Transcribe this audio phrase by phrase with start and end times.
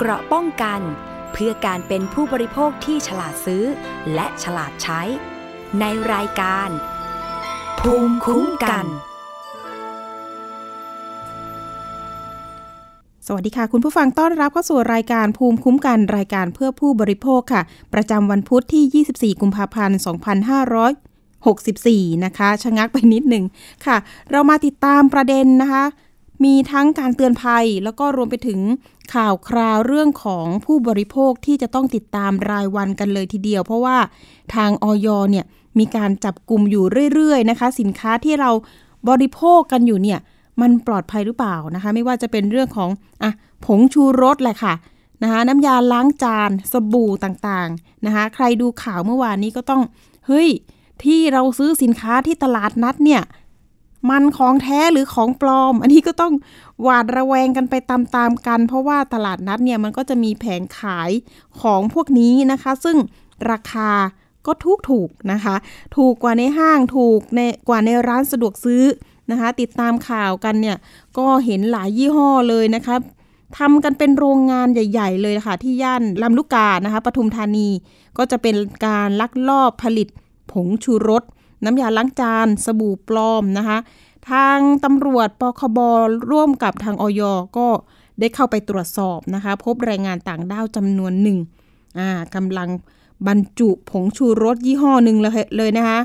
[0.00, 0.80] เกราะป้องกัน
[1.32, 3.64] เพื่อการเป็นผู้บริโภคที่ฉลาดซื้อ
[4.14, 5.00] และฉลาดใช้
[5.80, 6.68] ในรายการ
[7.80, 8.86] ภูมิคุ้มกัน
[13.26, 17.62] สวัสดีค่ะ คุณผู้ฟังต้อนรับเข้าสู่รายการภูมิคุ้มกันรายการเพื่อผู้บริโภคค่ะ
[17.94, 19.98] ประจำวันพุธที่ 24 กุมภาพันธ์
[21.26, 23.44] 2564 นะคะ ชะงักไปนิดหนึ่ง
[23.86, 23.96] ค่ะ
[24.30, 25.84] เรามาติดตามประเด็นนะคะ
[26.44, 28.60] มีทั้งการเตือนภัย แล้วก็รวมไปถึง
[29.14, 33.96] ข่าวคราวเรื่องของผู้บริโภคที่จะต้องติดตามรายวันกันเลยทีเดียว เพราะว่า
[34.54, 35.44] ทางออยเนี่ย
[35.78, 36.84] มีการจับกลุ่มอยู่
[37.14, 38.50] เรื่อยๆนะคะ สินค้าที่เรา
[39.08, 40.18] บริโภคกันอยู่เนี่ย
[40.60, 42.90] มันปลอดภัยหรือเปล่านะคะ ไม่ว่าจะเป็นเรื่องของ
[43.22, 43.32] อะ
[43.64, 44.74] ผงชูรสแหละค่ะ
[45.22, 49.82] นะคะน้ำยาล้างจานสบู่ต่างๆนะคะ ใครดูข่าวเมื่อวานนี้ก็ต้อง
[50.26, 50.48] เฮ้ย
[51.04, 53.22] ที่เราซื้อสินค้าที่ตลาดนัดเนี่ย
[54.10, 56.34] มันของแท้หรือของปลอม อันนี้ก็ต้อง
[56.82, 57.98] หวาดระแวงกันไปตา
[58.28, 61.10] มๆกัน เพราะว่าตลาดนัดเนี่ยมันก็จะมีแผงขาย
[61.60, 62.96] ของพวกนี้นะคะ ซึ่ง
[63.50, 63.90] ราคา
[64.46, 65.56] ก็ถูกถูกนะคะ
[65.96, 68.84] ถูกกว่าในห้างถูกในกว่าในร้านสะดวกซื้อ
[69.30, 70.76] นะคะ ติดตามข่าวกันเนี่ย
[71.18, 72.96] ก็เห็นหลายยี่ห้อเลยนะคะ
[73.58, 77.68] ทำกันเป็นโรงงานใหญ่ ๆ เลยค่ะ ที่ย่านลำลูกกานะคะปทุมธานี
[78.18, 78.54] ก็จะเป็น
[78.86, 80.08] การลักลอบผลิต
[80.52, 81.22] ผงชูรส
[81.64, 83.78] น้ำยาล้างจาน สบู่ปลอมนะคะ
[84.30, 85.78] ทางตำรวจปคบ
[86.30, 87.22] ร่วมกับทางออย
[87.56, 87.68] ก็
[88.20, 91.38] ได้เข้าไปตรวจสอบนะคะ พบแรงงานต่างด้าวจำนวนหนึ่ง
[92.34, 92.68] กำลัง
[93.26, 96.00] บรรจุผงชูรสยี่ห้อหนึ่งเลยเลยนะคะ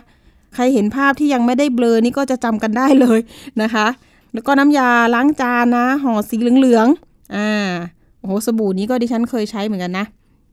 [0.53, 3.19] ใครเห็นภาพที่ยังไม่ได้เบลอนี่ก็จะจำกันได้เลย
[3.61, 3.87] นะคะ
[4.33, 7.71] แล้วก็น้ำยาล้างจานนะห่อสีเหลืองๆอ่า
[8.19, 10.05] โอ้โหสบู่นี้ก็ดิฉันเคยใช้เหมือนกันนะ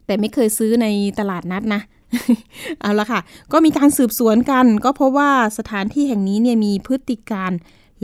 [0.07, 0.87] แต่ไม่เคยซื้อใน
[1.19, 1.81] ตลาดนัดนะ
[2.81, 3.21] เอาละค่ะ
[3.53, 7.53] ก็มีการสืบสวนกัน ก็เพราะว่าสถานที่แห่งนี้เนี่ยมีพฤติการ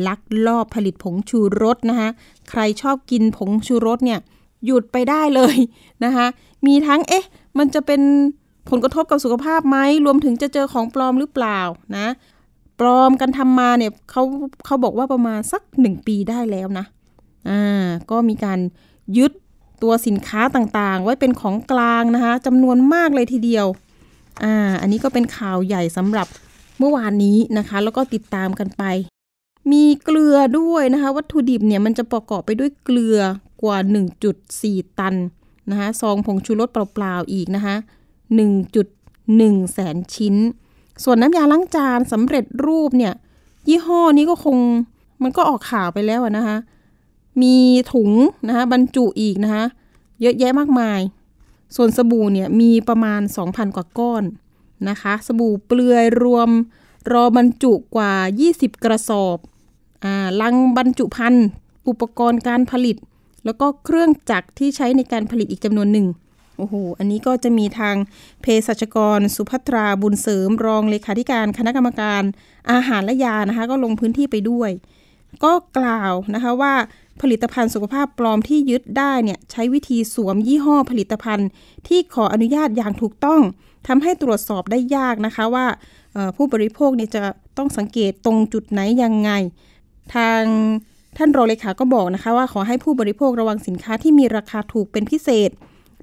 [0.07, 2.09] ลักลอบผลิตผงชูรสนะคะ
[2.51, 4.19] ใครชอบกินผงชูรสเนี่ย
[4.65, 5.57] หยุดไปได้เลย
[6.05, 6.27] นะคะ
[6.67, 7.25] มีทั้งเอ๊ะ
[7.59, 8.01] มันจะเป็น
[8.71, 11.61] ผลกระทบกับสุขภาพไหม รวมถึงจะเจอของปลอมหรือเปล่า
[11.97, 12.07] นะ
[12.81, 14.23] ปลอมกันทำมาเนี่ยเขา
[14.65, 16.85] เขาบอกว่าประมาณสักหนึ่งปีได้แล้วนะ
[17.49, 18.59] อ่า ก็มีการ
[19.19, 19.33] ยึด
[19.83, 23.67] ตัวสินค้าต่างๆ ไว้เป็นของกลางนะคะจำนวนมากเลยทีเดียว
[24.45, 26.27] อ่า อันนี้ก็เป็นข่าวใหญ่สำหรับ
[26.79, 28.83] เมื่อวานนี้นะคะ แล้วก็ติดตามกันไป
[29.73, 33.21] มีเกลือด้วยนะคะ วัตถุดิบเนี่ยมันจะประกอบไปด้วยเกลือ
[33.63, 33.79] กว่า
[34.39, 35.15] 1.4 ตัน
[35.71, 37.77] นะคะซองผงชูรสเปล่าๆอีกนะคะ
[38.95, 40.35] 1.1 แสนชิ้น
[41.05, 43.15] ส่วนน้ำยาล้างจานสำเร็จรูปเนี่ย
[43.69, 44.59] ยี่ห้อนี้ก็คง
[45.23, 46.57] มันก็ออกข่าวไปแล้วนะคะ
[47.43, 47.57] มี
[47.93, 48.11] ถุง
[48.49, 49.65] นะคะบรรจุอีกนะคะ
[50.21, 51.01] เยอะแยะมากมาย
[51.75, 54.25] ส่วนสบู่เนี่ยมีประมาณ 2,000 กว่าก้อน
[54.89, 56.51] นะคะ สบู่เปลือยรวม
[57.13, 58.13] รอบรรจุกว่า
[58.49, 59.39] 20 กระสอบ
[60.05, 61.47] อ่าลังบรรจุภัณฑ์
[61.89, 62.97] อุปกรณ์การผลิต
[63.45, 66.07] แล้วก็เครื่องจักรที่ใช้ในการผลิตอีกจำนวนหนึ่ง
[66.59, 67.97] โอ้โห อันนี้ก็จะมีทาง
[68.43, 72.23] เภสัชกร สุภัทราบุญเสริม รองเลขาธิการคณะกรรมการ
[72.71, 74.71] อาหารและยานะคะ ก็ลงพื้นที่ไปด้วย
[75.45, 76.75] ก็กล่าวนะคะว่า
[77.23, 81.49] ผลิตภัณฑ์สุขภาพปลอมที่ยึดได้เนี่ยใช้วิธีสวมยี่ห้อผลิตภัณฑ์
[81.89, 83.41] ที่ขออนุญาตอย่างถูกต้อง
[83.87, 85.67] ทำให้ตรวจสอบได้ยากนะคะว่า
[86.37, 87.23] ผู้บริโภคเนี่ยจะ
[87.59, 89.31] ต้องสังเกตตรงจุดไหนยังไง
[90.15, 90.43] ทาง
[91.17, 95.51] ท่านรองเลขาก็บอกนะคะว่าขอให้ผู้บริโภคระวังสินค้าที่มีราคาถูกเป็นพิเศษ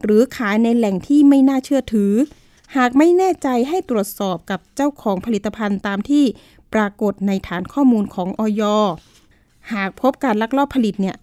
[0.03, 2.13] หรือขายในแหล่งที่ไม่น่าเชื่อถือ
[2.75, 6.23] หากไม่แน่ใจให้ตรวจสอบกับเจ้าของผลิตภัณฑ์ตามที่
[6.73, 8.61] ปรากฏในฐานข้อมูลของออย
[9.73, 11.15] หากพบการลักลอบผลิตเนี่ย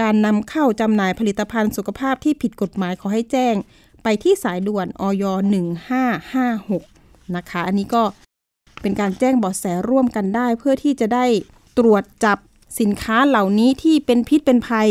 [0.00, 3.54] การนำเข้าจำหน่ายผลิตภัณฑ์สุขภาพที่ผิดกฎหมายขอให้แจ้ง
[4.02, 5.24] ไปที่สายด่วนอย
[6.44, 8.02] 1556 นะคะ อันนี้ก็
[8.82, 11.26] เป็นการแจ้งเบาะแสร่วมกันได้ เพื่อที่จะได้
[11.78, 12.38] ตรวจจับ
[12.80, 14.88] สินค้าเหล่านี้ที่เป็นพิษเป็นภัย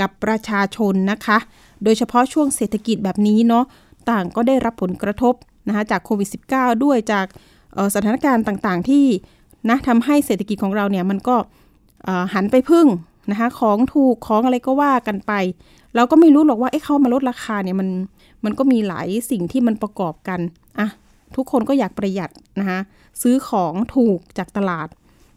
[0.00, 1.38] กับประชาชนนะคะ
[1.84, 3.64] โดยเฉพาะช่วงเศรษฐกิจแบบนี้เนาะ
[4.10, 5.34] ต่างก็ได้รับผลกระทบ
[5.68, 7.26] นะคะจากโควิด -19 ด้วยจาก
[7.94, 9.04] สถานการณ์ต่างๆ ที่
[9.68, 11.36] นะทำให้เศรษฐกิจของเราเนี่ยมันก็
[12.34, 12.86] หันไปพึ่ง
[13.30, 15.32] นะคะของถูกของอะไรก็ว่ากันไป
[15.96, 17.88] เราก็ไม่รู้หรอกว่าเอ๊ะเขามาลดราคาเนี่ยมัน
[18.44, 20.40] มันก็มีหลายสิ่งที่มันประกอบกัน
[20.78, 20.88] อะ
[21.36, 22.30] ทุกคนก็อยากประหยัด
[22.60, 22.78] นะคะ
[23.22, 24.88] ซื้อของถูกจากตลาด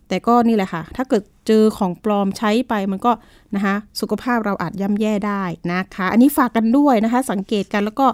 [0.08, 3.12] แต่ก็นี่แหละค่ะ ถ้าเกิดเจอของปลอมใช้ไปมันก็
[3.56, 8.08] นะคะสุขภาพเราอาจย่ำแย่ได้นะคะ อันนี้ฝากกันด้วยนะคะ สังเกตกันแล้วก็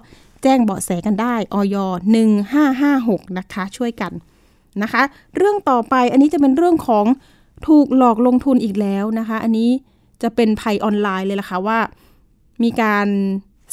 [0.44, 1.76] แจ้งเบาะแสกันได้ออย
[2.58, 4.12] 1556 นะคะ ช่วยกัน
[4.84, 5.02] นะคะ
[5.36, 7.06] เรื่องต่อไปอันนี้จะเป็นเรื่องของ
[7.68, 9.70] ถูกหลอกลงทุนอีกแล้วนะคะ อันนี้
[10.22, 11.80] จะเป็นภัยออนไลน์เลยล่ะค่ะว่า
[12.64, 13.08] มีการ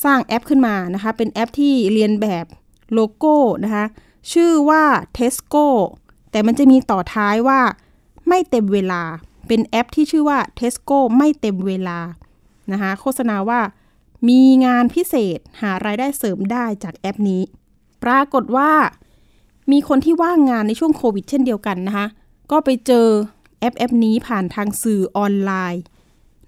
[0.05, 2.47] สร้างแอปขึ้นมานะคะ เป็นแอปที่เรียนแบบ
[2.95, 3.35] โลโก้
[3.65, 3.85] นะคะ
[4.33, 4.85] ชื่อว่า
[5.19, 5.67] Tesco
[6.31, 7.61] แต่มันจะมีต่อท้ายว่า
[8.29, 9.03] ไม่เต็มเวลา
[9.49, 11.99] เป็นแอปที่ชื่อว่า Tesco ไม่เต็มเวลา
[12.73, 13.61] นะคะโฆษณาว่า
[14.29, 17.43] มีงานพิเศษหารายได้เสริมได้จากแอปนี้
[18.05, 18.73] ปรากฏว่า
[19.73, 22.07] มีคนที่ว่างงานในช่วงโควิดเช่นเดียวกันนะคะ
[22.51, 23.07] ก็ไปเจอ
[23.61, 25.83] แอปแอปนี้ผ่านทางสื่อออนไลน์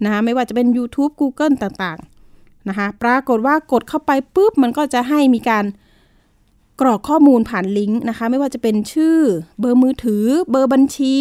[0.04, 5.64] นะคะไม่ว่าจะเป็น YouTube Google ต่างๆนะคะปรากฏว่ากดเข้าไปปุ๊บ มันก็จะให้มีการ
[6.80, 9.18] กรอกข้อมูลผ่านลิงก์นะคะ ไม่ว่าจะเป็นชื่อ
[9.60, 11.16] เบอร์มือถือ เบอร์บัญชี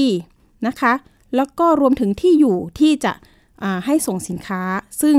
[0.68, 0.94] นะคะ
[1.36, 3.14] แล้วก็รวมถึงที่อยู่ที่จะ
[3.86, 4.62] ให้ส่งสินค้า
[5.02, 5.18] ซึ่ง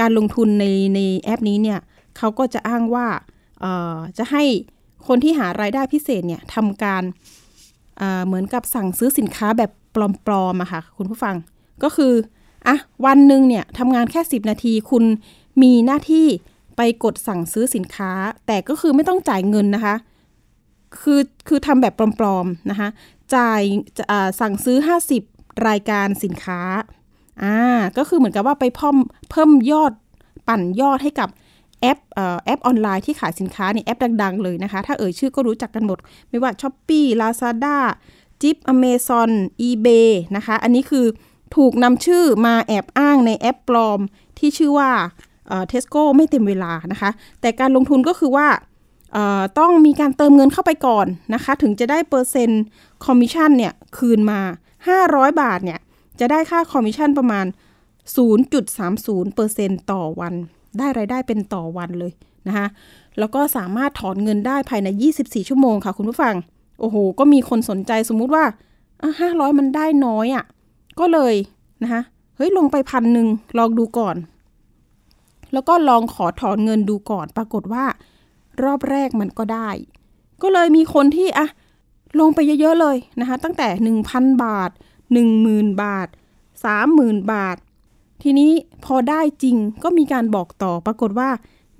[0.00, 0.64] การลงทุนใน
[0.94, 1.80] ในแอปนี้เนี่ย
[2.16, 3.06] เขาก็จะอ้างว่า
[4.18, 4.44] จะให้
[5.06, 7.02] คนที่หารายได้พิเศษเนี่ยทำการ
[8.26, 9.96] เหมือนกับสั่งซื้อสินค้าแบบ ป
[10.30, 11.34] ลอมๆอะค่ะ คุณผู้ฟัง
[11.82, 12.12] ก็คือ
[12.66, 12.76] อะ
[13.06, 15.04] วันหนึ่งเนี่ยทำงานแค่ 10 นาทีคุณ
[15.62, 16.26] มีหน้าที่
[16.76, 18.12] ไปกดสั่งซื้อสินค้า
[18.46, 19.94] แต่ก็คือไม่ต้องจ่ายเงินนะคะ
[21.00, 22.88] คือคือทำแบบปลอมๆนะคะ
[23.34, 23.62] จ่าย
[24.40, 24.78] สั่งซื้อ
[25.22, 26.60] 50 รายการสินค้า
[27.42, 27.56] อ่า
[27.98, 28.96] ก็คือเหมือนกับว่าไปเพิ่ม
[29.30, 29.92] เพิ่มยอด
[30.48, 31.28] ปั่นยอดให้กับ
[31.80, 31.98] แอป
[32.44, 35.98] แอปออนไลน์ที่ขายสินค้าในแอปดัง ๆ เลยนะคะ ถ้าเอ่ยชื่อก็รู้จักกันหมด
[36.28, 37.76] ไม่ว่า s h อ p e e Lazada
[38.42, 39.30] จิปอเมซอน
[39.68, 41.06] eBay นะคะ อันนี้คือ
[41.56, 44.00] ถูกนำชื่อมาแอบอ้างในแอปปลอม
[44.38, 44.90] ที่ชื่อว่า
[45.68, 47.10] เทสโก้ไม่เต็มเวลานะคะ
[47.40, 48.48] แต่การลงทุนก็คือว่า
[49.58, 52.62] ต้องมีการเติมเงินเข้าไปก่อนนะคะ ถึงจะได้เปอร์เซ็นต์
[53.04, 54.40] คอมมิชชั่นเนี่ยคืนมา
[54.90, 55.80] 500 บาทเนี่ย
[56.20, 57.46] จะได้ค่าคอมมิชชั่นประมาณ
[58.28, 60.34] 0.30%ต่อวัน
[60.78, 62.12] ได้รายได้เป็นต่อวันเลย
[62.48, 62.66] นะคะ
[63.18, 64.88] แล้วก็สามารถถอนเงินได้ภายใน
[65.20, 66.34] 24 ชั่วโมงค่ะคุณผู้ฟัง
[66.80, 68.44] โอ้โห ก็มีคนสนใจสมมุติว่า
[69.20, 70.44] ห้าร้อยมันได้น้อยอะ่ะ
[70.98, 71.34] ก็เลย
[71.82, 72.02] นะคะ
[72.36, 73.28] เฮ้ย ลงไปพันหนึ่ง
[73.58, 74.16] ลองดูก่อน
[75.52, 77.84] แล้วก็ลองขอถอนเงินดูก่อน ปรากฏว่า
[78.62, 79.68] รอบแรกมันก็ได้
[80.42, 81.46] ก็เลยมีคนที่อะ
[82.20, 83.68] ลงไปเยอะๆเลยนะคะ ตั้งแต่
[84.06, 84.70] 1,000 บาท
[85.26, 86.08] 10,000 บาท
[86.68, 87.56] 30,000 บาท
[88.22, 88.50] ทีนี้
[88.84, 91.30] พอได้จริงก็มีการบอกต่อ ปรากฏว่า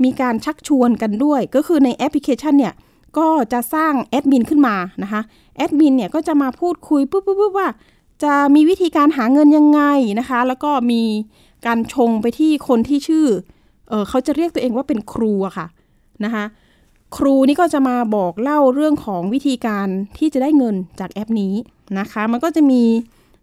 [0.04, 2.74] มีการชักชวนกันด้วย ก็คือในแอปพลิเคชันเนี่ย
[3.18, 5.20] ก็จะสร้างแอดมินขึ้นมานะคะ
[5.56, 7.68] แอดมินเนี่ยก็จะมาพูดคุยปุ๊บปุ๊บว่า
[8.22, 9.80] จะมีวิธีการหาเงินยังไง
[10.20, 11.02] นะคะ แล้วก็มี
[11.66, 13.26] การชงไปที่คนที่ชื่อ
[13.88, 15.66] เออเขาจะเรียกตัวเองว่าเป็นครูอะค่ะ
[16.24, 16.44] นะคะ
[17.16, 19.86] ครูนี่ก็จะมาบอกเล่าเรื่องของวิธีการ
[20.18, 21.54] ที่จะได้เงินจากแอปนี้
[21.98, 22.82] นะคะ มันก็จะมี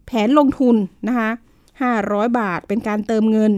[0.06, 0.76] แผนลงทุน
[1.08, 1.30] นะคะ
[1.84, 3.54] 500 บาทเป็นการเติมเงิน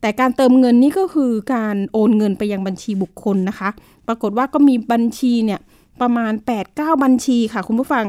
[0.00, 3.68] แต่การเติมเงินนี่ก็คือการโอนเงินไปยังบัญชีบุคคลนะคะ
[4.06, 5.60] ปรากฏว่าก็มีบัญชีเนี่ย
[6.00, 6.32] ประมาณ
[6.68, 8.04] 8-9 บัญชีค่ะคุณผู้ฟัง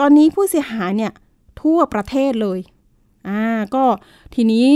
[0.00, 1.12] ตอนนี้ผู้เสียหายเนี่ย
[1.62, 2.58] ทั่วประเทศเลย
[3.28, 3.42] อ่า
[3.74, 3.84] ก็
[4.34, 4.66] ทีนี้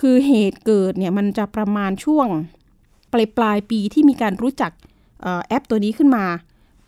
[0.00, 2.26] คือเหตุเกิดเนี่ยมันจะประมาณช่วง
[3.12, 4.72] ปลายปลายปีที่มีการรู้จัก
[5.48, 6.24] แอปตัวนี้ขึ้นมา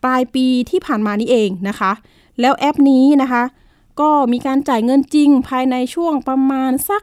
[0.04, 1.92] ปลายปีที่ผ่านมานี้เองนะคะ
[2.40, 3.42] แล้วแอปนี้นะคะ
[4.00, 7.02] ก็มีการจ่ายเงินจริงภายในช่วงประมาณสัก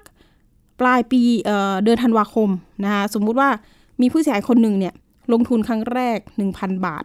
[0.79, 2.49] ปลายปีเเดือนธันวาคม
[2.83, 3.49] นะคะสมมุติว่า
[4.01, 4.93] มีผู้เสียหายคนหนึ่งเนี่ย
[5.31, 6.17] ลงทุนครั้งแรก
[6.51, 7.03] 1,000 บาท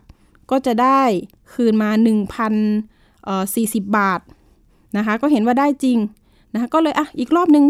[0.50, 1.03] ก็จะได้
[1.53, 1.91] คืนมา
[3.15, 4.20] 1,040 บาท
[4.97, 5.99] นะคะ ก็เห็นว่าได้จริง
[6.53, 7.65] นะคะ ก็เลยอะอีกรอบนึง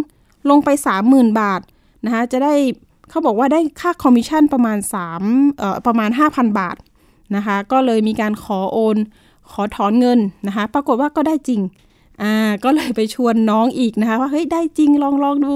[0.50, 0.68] ลงไป
[1.04, 1.60] 30,000 บาท
[2.04, 2.54] นะคะจะได้
[3.10, 4.78] เขาบอกว่าได้ค่าคอมมิชชั่นประมาณ
[5.18, 6.76] 3เอ่อประมาณ 5,000 บาท
[7.36, 8.96] นะคะ ก็เลยมีการขอโอน
[9.52, 11.60] ขอถอนเงินนะคะ ปรากฏว่าก็ได้จริง
[12.22, 12.32] อ่า
[12.64, 15.52] ก็เลยไปชวนน้องอีกนะคะ ว่าเฮ้ยได้จริงลองลองดู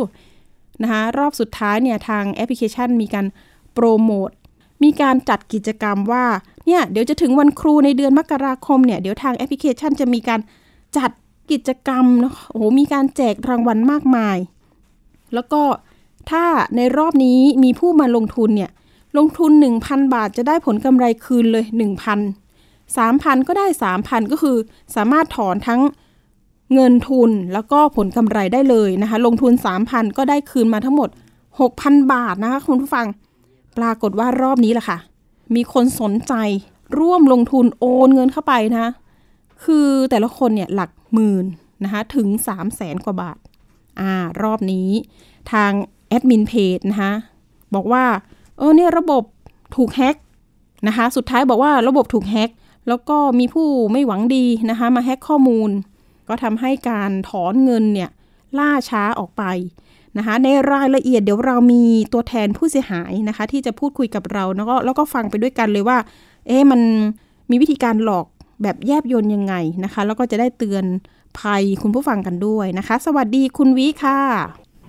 [0.83, 3.27] นะคะ รอบสุดท้ายเนี่ยทางแอปพลิเคชันมีการ
[3.75, 4.31] โปรโมท
[4.83, 6.25] มีการจัดกิจกรรมว่า
[6.67, 10.41] เนี่ยเดี๋ยวจะถึงวันครูในเดือนมกราคมเนี่ยเดี๋ยวทางแอปพลิเคชันจะมีการ
[10.97, 11.11] จัด
[11.51, 14.37] กิจกรรมนะโอ้โหมีการแจกรางวัลมากมาย
[15.35, 15.63] แล้วก็
[16.31, 16.45] ถ้า
[16.77, 18.71] ในรอบนี้มีผู้มาลงทุนเนี่ย
[19.19, 19.51] ลงทุน
[19.83, 21.65] 1,000 บาทจะได้ผลกำไรคืนเลย
[22.31, 23.67] 1,000 3,000 ก็ได้
[23.99, 24.57] 3,000 ก็คือ
[24.97, 25.81] สามารถถอนทั้ง
[26.75, 29.53] เงินทุนแล้วก็ผลกำไรได้เลยนะคะ ลงทุน
[29.87, 31.09] 3,000 ก็ได้คืนมาทั้งหมด
[31.61, 33.07] 6,000 บาทนะคะคุณผู้ฟัง
[33.79, 34.99] ปรากฏว่ารอบนี้แหละค่ะ
[35.55, 36.35] มีคนสนใจ
[36.99, 38.93] ร่วมลงทุนโอนเงินเข้าไปนะ
[39.65, 41.45] คือแต่ละคนเนี่ยหลักหมื่น
[41.85, 43.39] นะคะถึง 3 0 0แสนกว่าบาท
[44.01, 44.13] อ่า
[44.43, 44.89] รอบนี้
[45.53, 45.73] ทาง
[46.09, 47.13] แอดมินเพจนะคะ
[47.75, 48.05] บอกว่า
[48.59, 49.23] เออเนี่ยระบบ
[49.77, 50.17] ถูกแฮ็ก
[50.89, 52.51] นะคะสุดท้ายบอกว่าระบบถูกแฮ็ก
[52.89, 55.71] แล้วก็มีผู้ไม่หวังดีนะคะมาแฮ็กข้อมูล
[56.29, 58.11] ก็ทำให้การถอนเงินเนี่ย
[58.59, 59.43] ล่าช้าออกไป
[60.19, 65.99] นะคะในรายละเอียดเดี๋ยวเรามีตัวแทนผู้เสียหายนะคะ ที่จะพูดคุยกับเราแล้วก็แล้วก็ฟังไปด้วยกันเลยว่า
[66.47, 66.81] เอ๊ะมัน
[67.51, 68.27] มีวิธีการหลอก
[68.63, 69.55] แบบแยบยนยังไง
[69.85, 70.85] นะคะ แล้วก็จะได้เตือน
[71.39, 74.19] ภัยคุณผู้ฟังกันด้วยนะคะ สวัสดีคุณวิค่ะ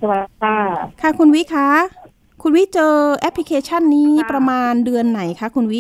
[0.02, 0.58] สวัสดีค่ะ
[1.02, 1.68] ค่ะคุณวิคะ
[2.42, 5.80] คุณวิเจอแอปพลิเคชันนี้ประมาณเดือนไหนคะคุณวิ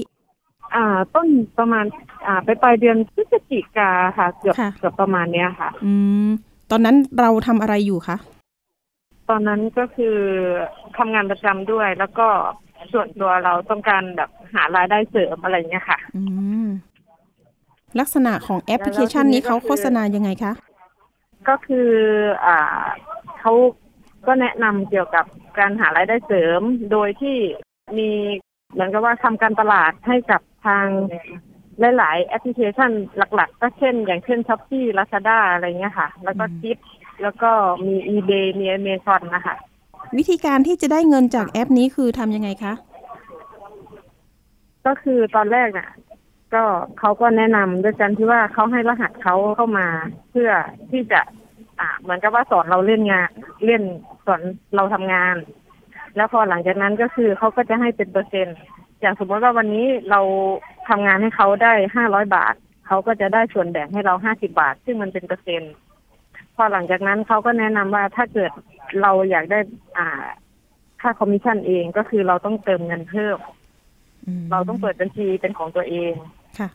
[0.75, 0.85] อ่า
[1.15, 1.85] ต้นประมาณ
[2.27, 5.93] อ่าไปปลายเดือนพฤศจิกาค่ะ เกือบเกือบประมาณเนี้ยค่ะ อื
[6.27, 6.29] ม
[6.71, 8.17] ตอนนั้นเราทำอะไรอยู่คะ
[9.29, 10.17] ตอนนั้นก็คือ
[10.97, 12.27] ทำงานประจำด้วย แล้วก็
[12.93, 16.23] ส่วนตัวเราต้องการแบบหารายได้เสริมอะไรเงี้ยค่ะ อื
[16.65, 16.67] ม
[17.99, 20.53] ลักษณะของแอปพลิเคชันนี้เขาโฆษณายังไงคะ
[21.49, 21.89] ก็คือ
[22.45, 22.85] อ่า
[23.39, 23.53] เขา
[24.27, 25.25] ก็แนะนำเกี่ยวกับ
[25.59, 26.61] การหารายได้เสริม
[26.91, 27.37] โดยที่
[27.97, 28.09] มี
[28.71, 30.85] เหมือนกับว่าทำการตลาดให้กับทาง
[31.97, 36.77] หลาย ๆ แอปพลิเคชันหลัก ๆ ก็เช่น อย่างเช่นช้อปปี้ลาซาด้าอะไรเงี้ยค่ะ แล้วก็อืมทิป
[37.21, 37.51] แล้วก็
[37.85, 39.55] มี eBay มี Amazon นะคะ
[40.17, 42.73] วิธีการที่จะได้เงินจากแอปนี้คือทำยังไงคะ
[44.85, 45.89] ก็คือตอนแรกน่ะ
[46.53, 46.63] ก็
[46.99, 49.87] เขาก็แนะนำด้วยกันที่ว่าเขาให้รหัสเขาเข้ามา
[50.29, 50.51] เพื่อ
[50.91, 51.21] ที่จะ
[51.79, 53.29] อ่าเหมือนกับว่าสอนเราเล่นงาน
[53.65, 53.83] เล่น
[54.25, 54.41] สอน
[54.75, 55.35] เราทำงาน
[56.15, 58.57] แล้วพอหลังจากนั้นก็คือเขาก็จะให้เป็นเปอร์เซ็นต์
[59.01, 60.19] อย่างสมมติว่าวันนี้เรา
[60.89, 62.55] ทำงานให้เขาได้ห้าร้อยบาท
[62.87, 65.73] เขาก็จะได้ส่วนแบ่งให้เราห้าสิบบาท ซึ่งมันเป็นเปอร์เซ็นต์
[66.55, 68.51] พอหลังจากนั้นเขาก็แนะนำว่าถ้าเกิด
[69.01, 69.59] เราอยากได้
[69.97, 70.09] อ่า
[71.01, 73.37] ค่าคอมมิชชั่นเองก็คือเราต้องเติมเงินเพิ่ม
[74.41, 76.13] มเราต้องเปิดบัญชีเป็นของตัวเอง
[76.59, 76.69] ค่ะ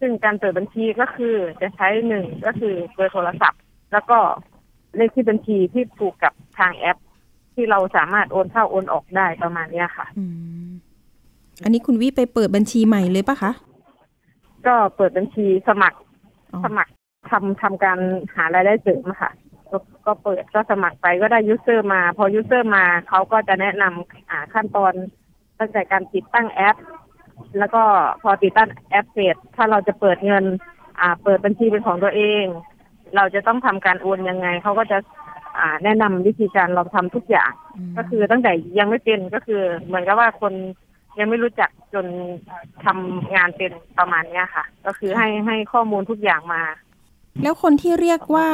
[0.00, 3.60] ซึ่งการเปิดบัญชีก็คือจะใช้หนึ่งก็คือเบอร์โทรศัพท์
[3.92, 4.18] แล้วก็
[4.96, 6.98] เลขที่บัญชีที่ผูกกับทางแอป
[7.54, 10.24] ที่เราสามารถโอนเข้าโอนออกได้ประมาณเนี้ยค่ะอื
[10.66, 10.70] ม
[11.64, 13.52] อันนี้คุณวิไปเปิดบัญชีใหม่เลยปะคะ
[14.66, 15.98] ก็เปิดบัญชีสมัคร
[16.52, 16.90] อ๋อสมัคร
[17.28, 17.98] ทำทำการ
[18.34, 19.32] หารายได้เสริมอะค่ะ
[19.70, 24.92] ก็ก็เปิดก็สมัครไปก็ได้ user มา พอ user มาเขาก็จะแนะนำอ่าขั้นตอน
[25.58, 26.76] ตั้งแต่การติดตั้งแอป
[27.58, 27.82] แล้วก็
[28.22, 30.44] พอติดตั้งแอปเสร็จถ้าเราจะเปิดเงิน
[31.00, 32.44] อ่า เปิดบัญชีเป็นของตัวเอง
[33.16, 34.98] เราจะต้องทำการโอนยังไงเขาก็จะ
[35.58, 37.52] อ่าแนะนำวิธีการเราทำทุกอย่าง
[37.90, 40.52] มก็คือตั้งแต่ยังไม่เป็นก็คือ เหมือนกับว่าคน
[41.18, 42.06] ยังไม่รู้จักจน
[42.84, 46.62] ทำงานเป็นประมาณเนี้ยค่ะ ก็คือให้ให้ข้อมูลทุกอย่างมา
[47.42, 48.48] แล้วคนที่เรียกว่า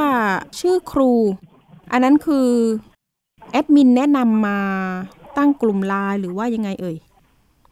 [0.61, 1.12] ชื่อครู
[1.92, 2.49] อันนั้นคือ
[3.50, 4.59] แอดมินแนะนำมา
[5.38, 6.97] ตั้งกลุ่มไลน์หรือว่ายังไงเอ่ย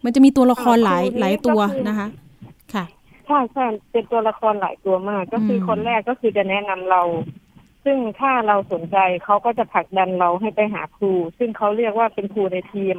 [0.04, 2.08] มันจะมีตัวละครหลายครูนี้หลายตัวก็คือนะคะ
[2.74, 2.84] ค่ะ
[3.26, 7.02] ใช่ใช่เป็นตัวละครหลายตัวมาก ก็คืออมคนแรกก็คือจะแนะนำเรา
[7.84, 12.96] ซึ่งถ้าเราสนใจเขาก็จะผลักดันเราให้ไปหาครู ซึ่งเขาเรียกว่าเป็นครูในทีม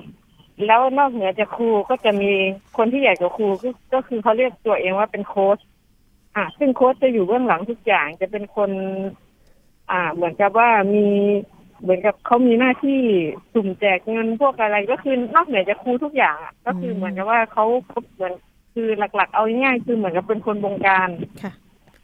[0.66, 2.32] แล้วนอกเหนือจากครูก็จะมี
[2.78, 5.58] คนที่ใหญ่กว่าครูก็ก็คือเขาเรียกตัวเองว่าเป็นโค้ช
[6.36, 8.72] อะซึ่งโค้ชจะอยู่เบื้องหลังทุกอย่างจะเป็นคน
[9.92, 11.06] อ่า เหมือนกับว่ามี
[11.82, 13.00] เหมือนกับเขามีหน้าที่
[13.54, 18.34] สุ่มแจกเงินพวกอะไรก็คือนอกเหนือจากครูทุกอย่างอะก็คือเหมือนกับว่าเขาเขาเหมือน
[18.74, 21.10] คือหลัก ๆ เอาง่ายๆคือเหมือนกับเป็นคนบงการ
[21.44, 21.52] ค่ะ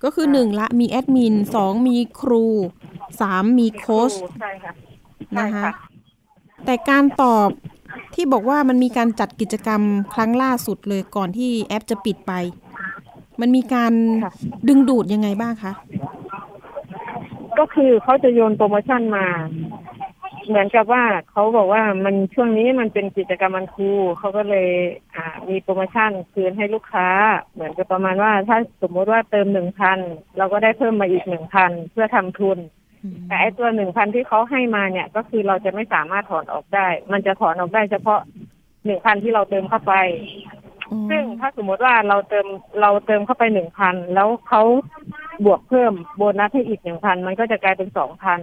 [0.03, 2.45] ก็คือหนึ่งละมีแอดมินสองมีครู
[3.21, 4.73] สามมีโค้ชใช่ค่ะ
[5.33, 5.71] ใช่นะคะค่ะ
[6.65, 7.49] แต่การตอบ
[8.15, 9.81] ที่บอกว่ามันมีการจัดกิจกรรม
[10.13, 12.33] ครั้งล่าสุดเลยก่อนที่แอปจะปิดไป
[13.41, 13.93] มันมีการ
[14.23, 14.33] ค่ะ
[14.67, 15.73] ดึงดูดยังไงบ้างคะ
[17.59, 19.25] ก็คือเขาจะโยนโปรโมชั่นมา
[20.47, 24.69] เหมือนกับว่าเขาบอกว่ามันช่วงนี้มันเป็นกิจกรรมวันครูเขาก็เลย
[25.15, 27.07] อ่ามีโปรโมชั่นคืนให้ลูกค้า
[27.53, 29.99] เหมือนกับประมาณว่าถ้าสมมุติว่าเติมหนึ่งพัน
[30.37, 32.57] เราก็ได้เพิ่มมาอีกหนึ่งพันเพื่อทำทุน
[33.27, 38.19] แต่ไอ้ตัวหนึ่งพันที่เขาให้มาเนี่ย ก็คือเราจะไม่สามารถถอนออกได้ มันจะถอนออกได้เฉพาะ
[38.85, 39.93] หนึ่งพันที่เราเติมเข้าไป
[40.23, 40.29] อื
[40.59, 40.60] ม
[41.09, 42.47] ซึ่งถ้าสมมติว่าเราเติม
[42.81, 44.61] เราเติมเข้าไปหนึ่งพันแล้วเขา
[45.45, 48.39] บวกเพิ่มโบนัสให้อีกหนึ่งพันมันก็จะกลายเป็นสองพัน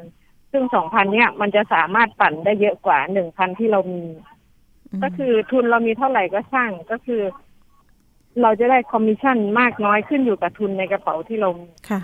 [0.53, 4.05] ซึ่งสองพันเนี่ยมันจะสามารถปั่นได้เยอะกว่าหนึ่งพันที่เรามี
[4.99, 7.23] มก็คือทุนเรามีเท่าไหร่ก็ช่างก็คือ
[8.43, 12.01] เราจะได้คอมมิชชั่นมากน้อยขึ้นอยู่กับทุนในกระเป๋าที่เรามีค่ะ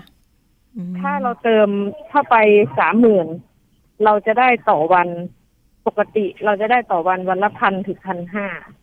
[0.75, 1.69] อืมถ้าเราเติม
[2.09, 2.35] เข้าไป
[2.79, 3.27] สามหมื่น
[4.05, 5.07] เราจะได้ต่อวัน
[5.87, 8.73] ปกติเราจะได้ต่อวันวันละพันถึงพันห้าค่ะ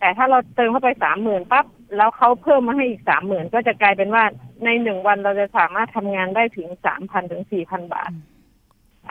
[0.00, 1.66] แต่ถ้าเราเติมเข้าไปสามหมื่นปั๊บ
[1.96, 4.24] แล้วเขาเพิ่มมาให้อีกสามหมื่นก็จะกลายเป็นว่า
[4.64, 8.36] ในหนึ่งวันเราจะสามารถทำงานได้ถึงสามพันถึงสี่พันบาทอืม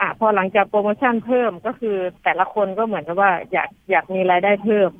[0.00, 4.90] อะพอหลังจากโปรโมชั่นเพิ่มก็คือแต่ละคนก็เหมือนกับว่าอยากอยากมีรายได้เพิ่ม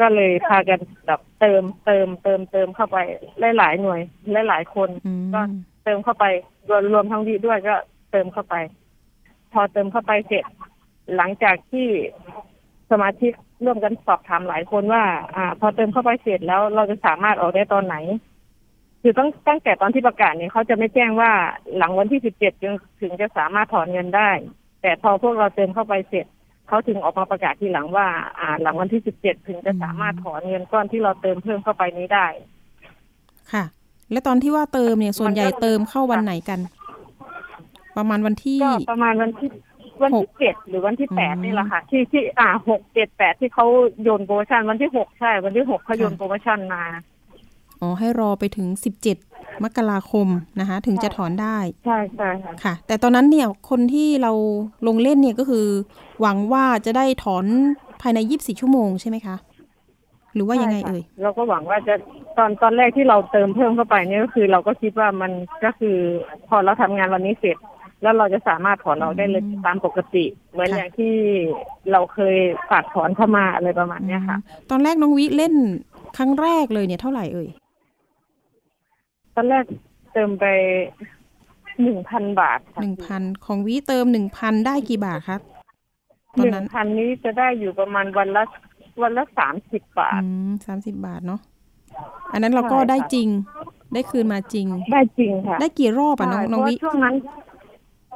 [0.00, 2.98] ก็เลยพากันแบบเติมเติมเติมเติมเข้าไป
[3.56, 4.00] หลายๆหน่วย
[4.48, 5.40] หลายๆคนอืมก็
[5.84, 6.24] เติมเข้าไป
[6.68, 7.74] รวมรวมทั้งดีด้วยก็
[8.10, 8.54] เติมเข้าไป
[9.52, 10.44] พอเติมเข้าไปเสร็จ
[11.16, 11.88] หลังจากที่
[12.90, 13.32] สมาชิก
[13.64, 15.02] ร่วมกันสอบถามหลายคนว่า
[15.36, 17.96] อ่า พอเติมเข้าไปเสร็จแล้วเราจะสามารถออกได้ตอนไหน
[19.02, 21.30] คือตั้งตั้งแต่ตอนที่ประกาศเนี่ยเขาจะไม่แจ้งว่า
[21.76, 24.30] หลังวันที่สิบเจ็ดจึงถึงจะสามารถถอนเงินได้
[24.82, 26.26] แต่พอพวกเราเติมเข้าไปเสร็จ
[26.68, 28.06] เขาถึงออกมาประกาศทีหลังว่า
[28.38, 32.26] อ่า หลังวันที่สิบเจ็ดถึงจะสามารถถอนเงินก้อนที่เราเติมเพิ่มเข้าไปนี้ได้
[33.52, 33.64] ค่ะ
[34.10, 36.60] และตอนที่ว่าเติมเนี่ยส่วนใหญ่เติมเข้าวันไหนกัน
[37.96, 39.48] ประมาณวันที่ก็ประมาณวันที่
[40.02, 43.66] วันที่เจ็ดหรือวันที่แปดอืมนี่แหละค่ะ ที่ที่อ่าหกเจ็ดแปดที่เขา
[44.02, 46.82] โยนโปรโมชั่นวันที่หกใช่ วันที่หกเขาโยนค่ะโปรโมชั่นมา
[47.80, 48.68] อ๋อให้รอไปถึง
[49.16, 50.28] 17มกราคม
[50.60, 54.32] นะคะ ถึงจะถอนได้ ใช่ใช่ค่ะค่ะ แต่ตอนนั้นเนี่ยคนที่เรา
[54.86, 55.66] ลงเล่นเนี่ยก็คือ
[56.20, 57.44] หวังว่าจะได้ถอน
[58.02, 59.36] ภายใน24ชั่วโมงใช่ไหมคะ
[60.34, 61.94] หรือว่ายังไงเอ่ยใช่ค่ะเราก็หวังว่าจะ
[62.38, 65.32] ตอนตอนแรกที่เราเติมเพิ่มเข้าไปเนี่ยก็คือ เราก็คิดว่ามัน
[65.64, 65.96] ก็คือ
[66.48, 67.56] พอเราทำงานวันนี้เสร็จ
[68.02, 71.14] แล้วเราจะสามารถถอนเราได้เลยอืมตามปกติ เหมือนค่ะอย่างที่
[71.92, 72.36] เราเคย
[72.70, 74.38] ฝากถอนเข้ามาอะไรประมาณเนี้ยค่ะ
[74.70, 75.54] ตอนแรกน้องวิเล่น
[76.16, 77.48] ครั้งแรกเลยเนี่ยเท่าไหร่เอ่ย
[79.34, 79.64] ตอนแรก
[80.12, 80.44] เติมไป
[81.82, 85.40] หนึ่งพันบาทค่ะหนึ่งพันของวิเติมหนึ่งพันได้กี่บาทครับ
[86.38, 88.42] ตหอนนึ่นั้งนพันนี้จะได้อยู่ประมาณวันละ
[89.02, 91.40] วันละสามสิบบาทอืมสามสิบบาทเนาะ
[92.32, 93.28] อันนั้นเราก็ใช่ค่ะได้จริง
[93.92, 97.14] ได้คืนมาจริง ได้จริงค่ะ ได้กี่รอบอะน้องใช่น้องเพราะวิว่าช่วงนั้น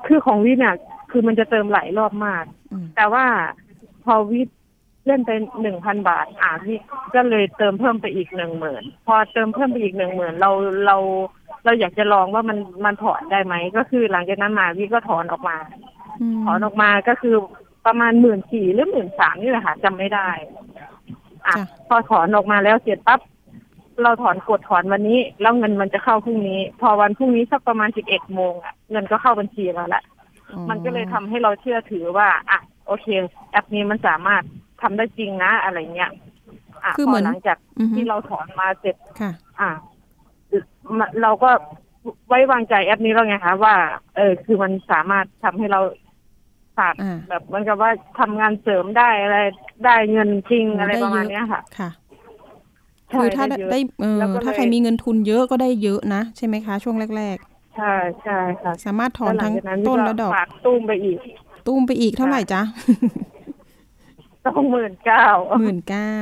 [0.07, 0.77] คือของวิเนี่ย
[1.11, 3.25] คือมันจะเติมหลายรอบมากอืมแต่ว่า
[4.05, 4.41] พอวิ
[5.07, 5.31] เล่นไป
[5.63, 6.75] หนึ่งพันบาท อ่าวิ
[7.15, 10.51] ก็เลยเติมเพิ่มไปอีกหนึ่งหมื่นพอเติมเพิ่มไปอีกหนึ่งหมื่นเรา
[10.87, 10.97] เรา
[11.65, 15.57] เราอยากจะลองว่ามันมันถอนได้ไหม ก็คือหลังจากนั้นมาวิก็ถอนออกมา
[16.21, 17.35] มถอนออกมาก็คือ
[17.87, 20.29] ประมาณหมื่นสี่หรือหมื่นสามนี่แหละค่ะจำไม่ได้
[21.47, 23.21] อะจ้ะพอถอนออกมาแล้วเสร็จปั๊บ
[24.03, 30.03] เราถอนกดถอนวันนี้ แล้วเงินมันจะเข้าพรุ่งนี้ พอวันพรุ่งนี้สักประมาณสิบเอ็ดโมงอะเงินก็เข้าบัญชีเราละ
[30.53, 33.07] อ๋อมันก็เลยทำให้เราเชื่อถือว่าอะโอเค
[33.51, 34.43] แอปนี้มันสามารถ
[34.83, 36.11] ทำได้จริงนะอะไรเงี้ย
[36.85, 39.71] อะคือเหมือนพหลังจากอือฮึที่เราถอนมาเสร็จค่ะอะ
[40.99, 41.51] มเราก็
[42.29, 43.75] ไว้วางใจแอปนี้แล้วไงคะว่า
[44.17, 45.81] เออ คือมันสามารถทำให้เรา
[46.79, 49.39] ฝากอ่าแบบเหมันกับว่าทำงานเสริมได้อะไร
[49.85, 52.00] ได้เงินจริงอะไรประมาณเนี้ยค่ะ ค่ะใช่
[53.13, 57.37] คือถ้าได้เยอะได้เออแล้วก็เลยถ้าใครมีเงินทุนเยอะก็ได้เยอะนะ ใช่ไหมคะ ช่วงแรก
[57.77, 61.19] ใช่ใช่ค่ะๆสามารถถอนแล้วหลัทั้งจากนั้นต้นก็และดอกฝากตุ้มไปอีก
[61.67, 62.61] ตุ้มไปอีกเท่าไหร่จ๊ะ
[64.47, 65.27] สองหมื่นเก้า
[65.61, 66.13] หมื่นเก้า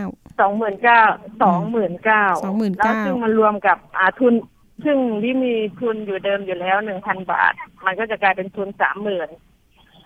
[0.40, 1.04] สองหมื่นเก้า
[1.42, 2.42] สองหมื่นเก้า29,000
[2.78, 4.35] แล้วซึ่งมันรวมกับอ่าทุน
[4.85, 7.52] ซึ่งที่มีทุนอยู่เดิมอยู่แล้วหนึ่งพันบาท
[7.87, 9.28] มันก็จะกลายเป็นทุนสามหมื่น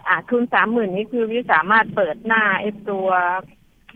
[0.09, 3.09] อ่าทุนสามหมื่นนี้คือวิสามารถเปิดหน้าไอ้ตัว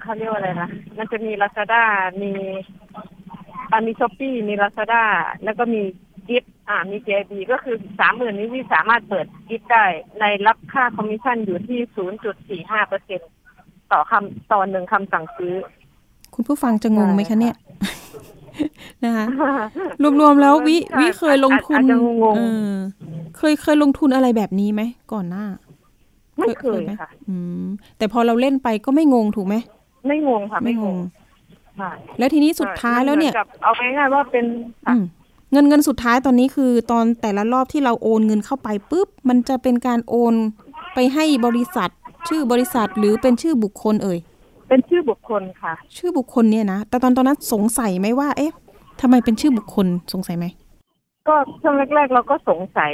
[0.03, 1.83] เขาเรียกว่าอะไรนะ มันจะมีลาซาด้า
[2.23, 2.33] มี
[3.71, 5.03] อ่ามี Shopee มีลาซาด้า
[5.45, 5.83] แล้วก็มี
[6.29, 9.85] gift อ่า มี JB ก็คือสามหมื่นนี้วิสามารถเปิด gift ได้
[10.21, 13.21] ในรับค่าคอมมิชชั่นอยู่ที่ศูนย์จุดสี่ห้าเปอร์เซ็นต์
[13.93, 15.55] ต่อคำต่อหนึ่งคำสั่งซื้อ
[16.35, 17.57] คุณผู้ฟังจะงงไหมใช่คะเนี่ย
[19.05, 19.27] นะคะ
[20.21, 22.73] รวมๆแล้ววิใช่วิเคยลงทุนอาจจะงงๆเออ
[23.37, 24.83] เคยเคยลงทุนอะไรแบบนี้ไหม
[25.13, 25.45] ก่อนหน้า
[26.39, 27.67] ไม่เคยไหมค่ะ อืม
[27.99, 29.55] แต่พอเราเล่นไปก็ไม่งงถูกไหม
[30.09, 30.99] ไม่งงค่ะไม่งงง
[31.81, 34.45] ค่ะแล้วทีนี้สุดท้ายแล้วเนี่ยหมือกับเอาง่ายๆว่าเป็น
[34.89, 35.03] อืม
[35.53, 40.35] เงินเงินสุดท้ายตอนนี้คือตอนแต่ละรอบที่เราโอนเงินเข้าไปปุ๊บมันจะเป็นการโอน
[40.95, 41.91] ไปให้บริษัท
[42.29, 44.19] ชื่อบริษัทหรือเป็นชื่อบุคคลเอ่ย
[44.69, 48.53] เป็นชื่อบุคคลค่ะ ชื่อบุคคลเนี่ยนะแต่ตอนตอนนั้นสงสัยไหมว่า เอ๊ะ
[49.01, 50.47] ทำไมเป็นชื่อบุคคลสงสัยไหม
[51.29, 52.93] ก็ช่วงแรก ๆ เราก็สงสัย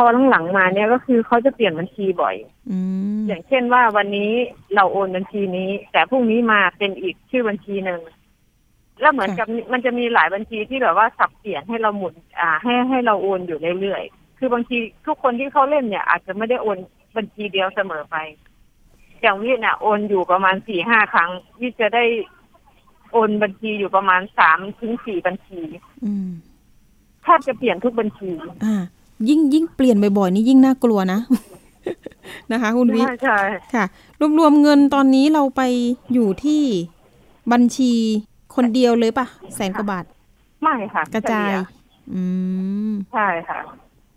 [0.00, 2.36] พอหลังๆมาเนี่ยก็คือเขาจะเปลี่ยนบัญชีบ่อย
[2.70, 2.78] อื
[3.16, 4.30] มอย่างเช่นว่าวันนี้
[4.74, 8.00] เราโอนบัญชีนี้ แต่พรุ่งนี้มาเป็นอีกชื่อบัญชีหนึ่ง
[9.00, 16.78] แล้วเหมือนกับมันจะมีหลายบัญชีที่แบบว่าสับเปลี่ยนให้เราหมุนอ่า ให้ให้เราโอนอยู่เรื่อยๆคือบางทีทุกคนที่เขาเล่นเนี่ย อาจจะไม่ได้โอน
[17.16, 18.16] บัญชีเดียวเสมอไป
[19.22, 21.30] อย่างวิเนี่ยโอนอยู่ประมาณสี่ห้าครั้ง
[21.60, 22.04] วิจะได้
[23.12, 25.62] โอนบัญชีอยู่ประมาณสามถึงสี่บัญชี
[26.04, 26.28] อืม
[27.22, 28.32] แทบจะเปลี่ยนทุกบัญชี
[28.64, 28.76] อ่า
[29.28, 31.20] ยิ่งยิ่งเปลี่ยนบ่อยๆนี่ยิ่งน่ากลัวนะ
[32.52, 33.38] นะคะ คุณวิใช่ใช่
[33.74, 33.84] ค่ะ
[34.38, 35.62] รวมๆเงินตอนนี้เราไป
[36.12, 36.62] อยู่ที่
[37.52, 37.92] บัญชี
[38.54, 40.04] คนเดียวเลยปะแสนกว่าบาท
[40.62, 41.56] ไม่ค่ะ กระจายเฉลี่
[42.12, 42.22] อื
[42.90, 43.58] มใช่ค่ะ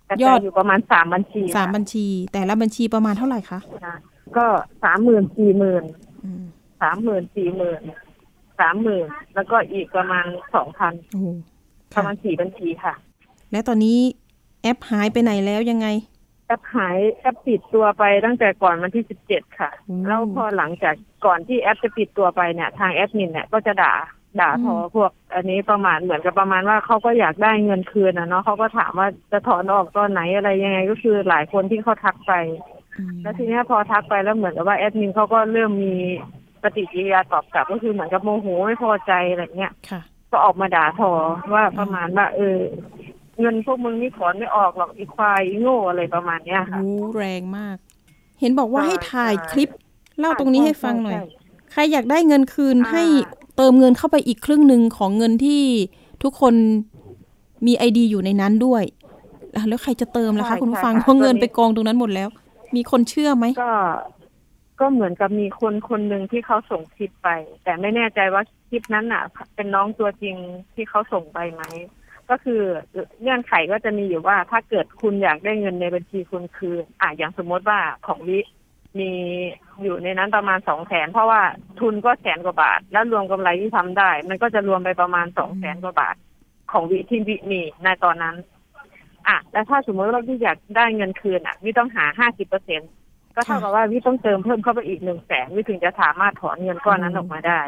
[0.10, 3.96] กระยจาอยดอยู่ประมาณสามบัญชีสามบัญชี แต่ละบัญชีประมาณเท่าไหร่คะค่ะ
[4.38, 4.46] ก็
[4.84, 5.84] สามหมื่นสี่หมื่น
[6.24, 6.44] อืม
[6.82, 7.82] สามหมื่นสี่หมื่น
[8.60, 11.28] สามหมื่นแล้วก็อีกประมาณสองพันโอ้โห
[11.96, 12.94] ปค่ะระมาณสี่บัญชีค่ะ
[13.52, 13.98] และตอนนี้
[14.62, 15.88] แอปหายไปไหนแล้วยังไง
[16.48, 20.96] แอปหายแอปปิดตัวไปตั้งแต่ก่อนวันที่สิบเจ็ดค่ะอืมแล้วพอหลังจาก
[21.26, 23.94] ก่อนที่แอปจะปิดตัวไปเนี่ย ทางแอดมินเนี่ยก็จะด่า
[24.40, 32.34] ด่าทอพวก อันนี้ประมาณเหมือนกับประมาณว่าเขาก็อยากได้เงินคืนนะเนาะเขาก็ถามว่าจะถอนออกตอนไหนอะไรยังไงก็คือหลายคนที่เขาทักไป
[32.98, 35.94] อืมแล้วทีเนี้ยพอทักไปแล้วเหมือนกับว่าแอดมินเขาก็เริ่มมี
[36.64, 41.12] ปฏิกิริยาตอบกลับก็คือเหมือนกับโมโหไม่พอใจอะไรเงี้ยค่ะก็ออกมาด่าทอ
[41.54, 42.60] ว่าประมาณว่า เออ
[43.40, 47.78] เงินพวกมึงนี่ถอนไม่ออกหรอกอีควายอีโง่อะไรประมาณเนี้ยค่ะรู้แรงมาก
[48.40, 49.70] เห็นบอกว่าใช่ให้ถ่ายใช่คลิป
[50.20, 51.26] เล่าตรงนี้ให้ฟังหน่อยใช่
[51.72, 53.04] ใครอยากได้เงินคืนอ่าให้
[53.58, 55.64] เติมเงินเข้าไปอีกครึ่งหนึ่งของเงินที่
[56.24, 56.54] ทุกคน
[57.68, 58.84] มีไอดีอยู่ในนั้นด้วย
[59.56, 62.30] อะแล้วใครจะเติมล่ะคะคุณผู้ฟังเพราะเงินไปกองตรงนั้นหมดแล้ว
[62.76, 63.74] มีคนเชื่อไหมก็
[64.80, 67.30] ก็เหมือนกับมีคนคนหนึ่งที่เขาส่งคลิปไป
[67.64, 69.24] แต่ไม่แน่ใจว่าคลิปนั้นน่ะ
[69.56, 70.36] เป็นน้องตัวจริง
[70.74, 71.64] ที่เขาส่งไปไหม
[72.32, 72.62] ก็คือ
[73.22, 78.40] เงื่อนไขก็จะมีอยู่ว่าถ้าเกิดคุณอยากได้เงินในบัญชีคุณคืออะอย่างสมมติว่าของวิ
[79.00, 79.12] มี
[79.82, 81.42] อยู่ในนั้นประมาณสองแสนเพราะว่า
[81.80, 86.16] ทุนก็แสนกว่าบาท แล้วรวมกำไรที่ทำได้ มันก็จะรวมไปประมาณสองแสนกว่าบาท
[86.72, 88.36] ของวิที่วิมีในตอนนั้น
[89.28, 92.82] อะแล้วถ้าสมมติว่าวิอยากได้เงินคืนอะวิต้องหาห้าสิบเปอร์เซ็น
[93.36, 97.62] ก็เท่ากับว่าวิต้องเติมเพิ่มเข้าไปอีกหนึ่งแสนวิถึงจะสามารถถอนเงินก้อนนั้นออกมาได้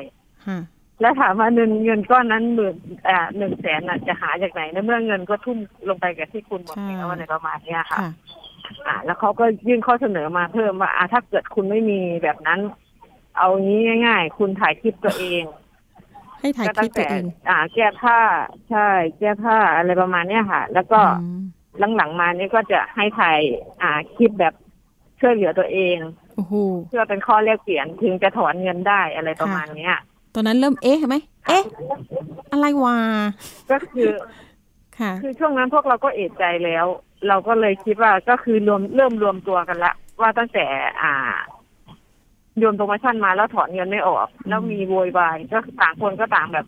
[1.02, 2.76] แล้วถามว่าเงินเงินก้อนนั้นหมื่น
[3.08, 5.58] อ่าหนึ่งแสนน่ะจะหาจากไหนในเมื่อเงินก็ทุ่ม
[5.90, 8.10] ลงไปกับที่คุณหมดแล้วอะไรประมาณเนี้ยค่ะค่ะ
[8.88, 12.60] อ่า แล้วเขาก็ยื่นข้อเสนอมาเพิ่มว่าอ่าถ้าเกิดคุณไม่มีแบบนั้น
[13.38, 15.44] เอางี้ง่าย ๆ คุณถ่ายคลิปตัวเอง
[16.40, 18.20] ให้ถ่ายก็คลิตั้ปงตัวแต่เองอ่า แก้ผ้า
[18.70, 18.88] ใช่
[19.20, 21.42] แก้ผ้าอะไรประมาณเนี้ยค่ะ แล้วก็อืม
[21.98, 23.40] หลังๆมานี่ก็จะให้ถ่าย
[23.82, 24.54] อ่าคลิปแบบ
[25.20, 25.98] ช่วยเหลือตัวเอง
[26.36, 26.54] โอ้โห
[26.88, 29.96] เพื่อเป็นข้อแลกเปลี่ยนถึงจะถอนเงินได้อะไรประมาณเนี้ย
[30.34, 31.16] ตอนนั้นเริ่มเอ๊ะไหม
[31.48, 31.64] เอ๊ะ
[32.52, 32.98] อะไรวะ
[33.72, 34.10] ก็คือ
[35.00, 36.86] ค่ะ คือช่วงนั้นพวกเราก็เอะใจแล้ว
[37.28, 40.66] เราก็เลยคิดว่าก็คือรวมเริ่มรวมตัวกันละ ว่าตั้งแต่
[41.02, 41.14] อ่า
[42.60, 46.68] โยนโปรโมชั่นมาแล้วถอนเงินไม่ออก แล้วมีโวยวายก็ต่างคนก็ต่างแบบ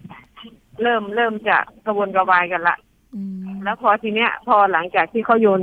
[0.82, 2.78] เริ่มเริ่มจะกระวนกระวายกันละ
[3.16, 5.62] อืมแล้วพอทีเนี้ย พอหลังจากที่เขาโยน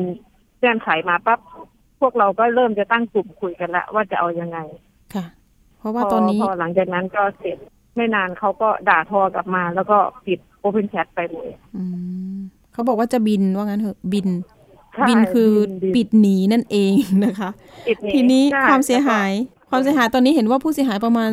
[0.58, 1.38] เงื่อนไขมาปั๊บ
[2.00, 4.58] พวกเราก็เริ่มจะตั้งกลุ่มคุยกันละว่าจะเอายังไง
[5.14, 5.24] ค่ะ
[5.78, 7.58] เพราะว่าพอตอนนี้พอหลังจากนั้นก็เสร็จ
[7.96, 11.84] ไม่นานเขาก็ด่าทอกลับมา แล้วก็ปิดโอเพนแชทไปเลยอื
[12.34, 12.36] ม
[12.72, 14.28] เขาบอกว่าจะบินว่างั้นเถอะบิน
[14.94, 15.52] ใช่บินคือ
[15.82, 17.50] บินปิดหนีนั่นเองนะคะ
[17.88, 19.32] ปิดหทีนี้ใช่ความเสียหาย
[19.70, 21.30] ความเสียหายตอนนี้เห็นว่าผู้เสียหายประมาณ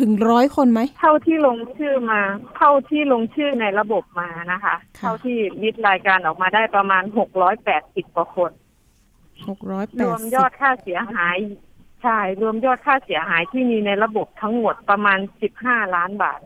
[0.00, 2.20] ถึงร้อยคนไหม เท่าที่ลงชื่อมา
[2.56, 8.50] เท่าที่ลงชื่อในระบบมานะคะค่ะเท่าที่ลิสต์รายการออกมาได้ประมาณหกร้อยแปดสิบกว่าคน
[9.48, 11.36] หกร้อยแปรดวมสิยบอดค่าเสียหาย
[12.02, 16.40] ใช่รวมยอดค่าเสียหายที่มีในระบบทั้งหมดประมาณสิบห้าล้านบาท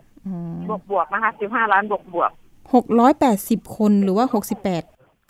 [0.69, 2.31] บวกบวกๆนะคะสิบห้าล้านบวกบวก
[2.73, 4.83] หกร้อยแปดสิบคนหรือว่าหกสิบแปด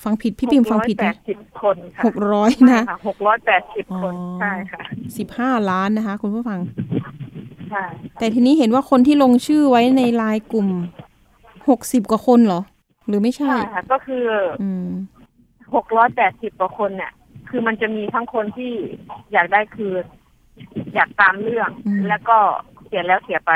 [0.03, 4.81] ฟังผิดพี่ปิมฟังผิดแปนะดสิบคนค่ะหกร้อยนะหกร้อยแปดสิบคนอ๋อใช่ค่ะ
[5.17, 6.59] สิบห้าล้านนะคะ คุณผู้ฟัง
[7.69, 7.83] ใช่
[8.19, 10.67] แต่ทีนี้เห็นว่าคนที่ลงชื่อไว้ในไลน์กลุ่ม
[11.69, 12.61] หกสิบกว่าคนเหรอ
[13.07, 14.25] หรือไม่ใช่ใช่ค่ะก็คือ
[14.61, 14.87] อืม
[15.75, 17.11] หกร้อยแปดสิบกว่าคนเนี่ย
[17.57, 18.73] คือมันจะมีทั้งคนที่
[19.33, 20.03] อยากได้คืน
[20.95, 22.37] อยากตามเรื่องอืมแล้วก็
[22.85, 23.53] เสียแล้วเสียไป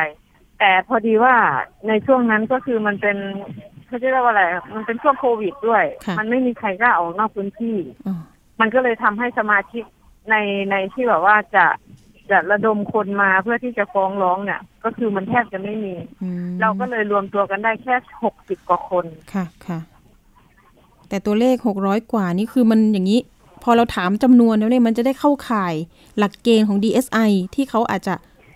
[0.59, 1.35] แต่พอดีว่า
[1.87, 3.17] ในช่วงนั้นก็คือมันเป็น
[3.87, 4.43] เขาจะเรียกว่าอะไร
[4.75, 8.15] มันเป็นช่วงโควิดด้วยค่ะมันไม่มีใครกล้าออกนอกพื้นที่อ๋อ
[8.59, 9.83] มันก็เลยทำให้สมาชิก
[10.29, 10.35] ใน
[10.71, 11.65] ในที่แบบว่าจะ
[12.31, 19.79] จะระดมคนมาเพื่อที่จะฟ้องร้องเนี่ย ก็คือมันแทบจะไม่มีอืมเราก็เลยรวมตัวกันได้แค่หกสิบกว่าคน ค่ะค่ะ
[21.09, 23.19] แต่ตัวเลขหกร้อยกว่านี่คือมันอย่างนี้
[23.63, 25.73] พอเราถามจำนวนแล้วเนี่ยมันจะได้เข้าข่าย
[26.17, 28.15] หลักเกณฑ์ของ DSI ที่เขาอาจจะ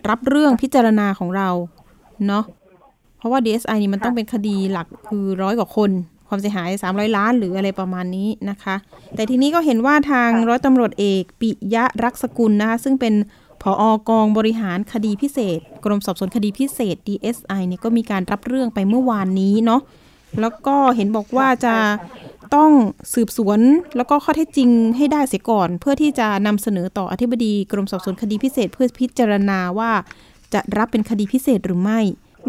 [0.09, 1.49] รับเรื่องพิจารณาของเรา
[2.27, 2.43] เนาะ
[3.17, 5.91] เพราะว่า DSI นี่มันต้องเป็นคดีหลักคือร้อยกว่าคน
[6.27, 8.75] ความเสียหาย 300 ล้านหรืออะไรประมาณนี้นะคะ
[9.15, 13.13] แต่ทีนี้ก็เห็นว่าทางค่ะร้อยตำรวจเอกปิยะรักษกุลนะคะ ซึ่งเป็น
[13.61, 19.81] ผออกองบริหารคดีพิเศษ กรมสอบสวนคดีพิเศษ DSI เนี่ยก็มีการรับเรื่องไปเมื่อวานนี้เนาะ
[20.41, 21.75] แล้วก็เห็นบอกว่าจะ
[22.56, 22.71] ต้อง
[23.13, 23.60] สืบสวน
[23.97, 29.91] แล้วก็ข้อเท็จจริงให้ได้เสียก่อน เพื่อที่จะนำเสนอต่ออธิบดีกรมสอบสวนคดีพิเศษ เพื่อพิจารณาว่า
[30.53, 31.99] จะรับเป็นคดีพิเศษหรือไม่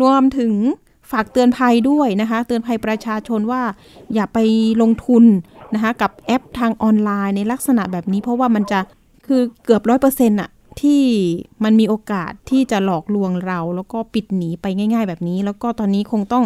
[0.00, 0.52] รวมถึง
[1.10, 3.62] ฝากเตือนภัยด้วยนะคะ เตือนภัยประชาชนว่า
[4.14, 4.38] อย่าไป
[4.82, 5.24] ลงทุน
[5.74, 8.80] นะคะกับแอปทางออนไลน์ในลักษณะแบบนี้ เพราะว่ามันจะ
[9.26, 10.50] คือเกือบร้อยเปอร์เซ็นต์อะ
[10.82, 11.04] ที่
[11.64, 16.44] มันมีโอกาสที่จะหลอกลวงเรา แล้วก็ปิดหนีไปง่าย ๆ แบบนี้ แล้วก็ตอนนี้คงต้อง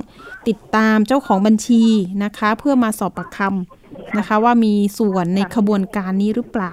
[0.49, 1.85] ติดตามเจ้าของบัญชี
[2.25, 6.73] นะคะ เพื่อมาสอบปากคำนะคะ ว่ามีส่วนในขบวนการนี้หรือเปล่า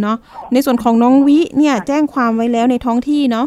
[0.00, 0.16] เนาะ
[0.52, 3.46] ในส่วนของน้องวิเนี่ยแจ้งความไว้แล้วในท้องที่เนาะ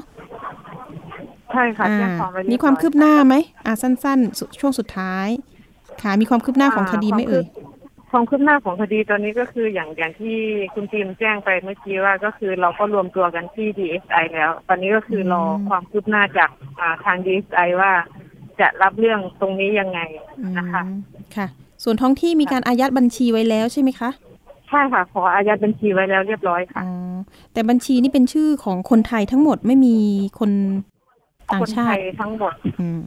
[1.52, 5.28] ใช่ค่ะอ่าแจ้งความไว้เรียบร้อยมีความคืบหน้าไหมอ่าสั้นๆสุช่วงสุดท้าย
[6.02, 7.46] ค่ะมีความคืบหน้าของคดีไหมเอ่ย
[8.14, 10.38] ความคืบหน้าของคดีตอนนี้ก็คืออย่างอย่างที่
[10.74, 16.50] คุณทีมแจ้งไปเมื่อกี้ว่าก็คือเราก็รวมตัวกันที่ DSI แล้ว ตอนนี้ก็คือรออืมความคืบหน้าจาก
[16.80, 17.92] อ่าทาง DSI ว่า
[18.60, 20.00] จะรับเรื่องตรงนี้ยังไง
[20.58, 21.00] นะคะอืม
[21.36, 21.48] ค่ะ
[21.84, 24.10] ส่วนท้องที่มีการอายัดบัญชีไว้แล้วใช่ไหมคะ
[24.70, 27.16] ใช่ค่ะ ขออายัดบัญชีไว้แล้วเรียบร้อยค่ะอ๋อ
[27.54, 29.96] แต่บัญชีนี่เป็นชื่อของคนไทยทั้งหมดไม่มี
[30.40, 30.52] คน
[31.54, 33.00] ต่างคนชาไทติยทั้งหมดอืม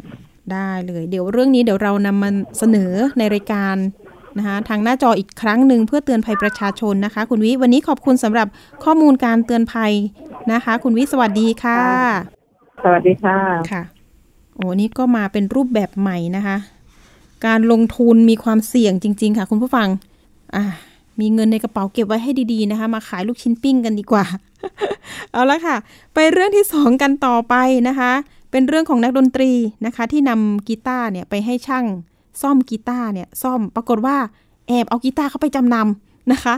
[0.52, 3.76] ได้เลย เดี๋ยวเรื่องนี้เดี๋ยวเรานำมาเสนอในรายการ
[4.38, 8.46] นะคะทางหน้าจออีกครั้งหนึ่งเพื่อเตือนภัยประชาชนนะคะ คุณวิวันนี้ขอบคุณสำหรับ
[8.84, 9.92] ข้อมูลการเตือนภัย
[10.52, 11.80] นะคะ คุณวิสวัสดีค่ะ
[12.82, 13.38] สวัสดีค่ะ
[13.70, 13.82] ค่ะ
[14.56, 16.56] โอ้นี่ก็มาเป็นรูปแบบใหม่นะคะ
[17.46, 19.88] การลงทุนมีความเสี่ยงจริง ๆ ค่ะ คุณผู้ฟัง
[20.54, 20.64] อ่า
[21.20, 24.24] มีเงินในกระเป๋าเก็บไว้ให้ดีๆนะคะ มาขายลูกชิ้นปิ้งกันดีกว่า
[25.32, 25.76] เอาละค่ะ
[26.14, 27.54] ไปเรื่องที่สองกันต่อไป
[27.88, 28.12] นะคะ
[28.50, 29.52] เป็นเรื่องของนักดนตรี
[29.86, 31.84] นะคะ ที่นำกีตาร์เนี่ยไปให้ช่าง
[32.42, 34.16] ซ่อมกีตาร์เนี่ยซ่อมปรากฏว่า
[34.68, 36.54] แอบเอากีตาร์เข้าไปจำนำนะคะ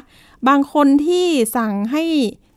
[0.48, 2.02] บางคนที่สั่งให้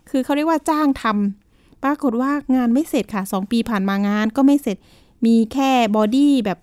[0.10, 4.78] คือเขาเรียกว่าจ้างทำปรากฏว่างานไม่เสร็จค่ะสองปีผ่านมางานก็ไม่เสร็จ
[5.26, 6.60] มีแค่บอดี้แบบ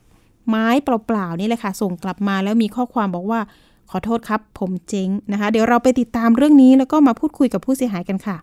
[0.49, 3.41] ไม้เปล่าๆนี่แหละค่ะ ส่งกลับมาแล้วมีข้อความบอกว่า
[3.91, 8.37] ขอโทษครับ ผมเจ๊งนะคะ เดี๋ยวเราไปติดตามเรื่องนี้แล้วก็มาพูดคุยกับผู้เสียหายกันค่ะ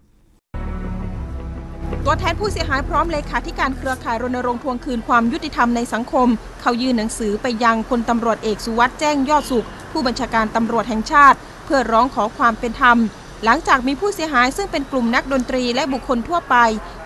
[2.05, 6.27] ตัวแทนผู้เสียหายพร้อมเลขาธิการเครือข่ายรณรงค์ทวงคืนความยุติธรรมในสังคม
[6.61, 12.97] เขายื่นหนังสือไปยังพลตำรวจเอกสุวัสด์แจ้งยอดสุข ผู้บัญชาการตำรวจแห่งชาติ เพื่อร้องขอความเป็นธรรม
[13.43, 16.55] หลังจากมีผู้เสียหายซึ่งเป็นกลุ่มนักดนตรีและบุคคลทั่วไป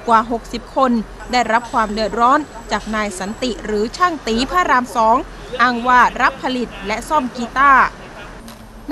[0.07, 0.91] กว่า 60 คน
[1.31, 2.39] ได้รับความเดือดร้อน
[2.71, 5.17] จากนายสันติหรือช่างตีพระรามสอง
[5.61, 7.83] อ้างว่ารับผลิตและซ่อมกีตาร์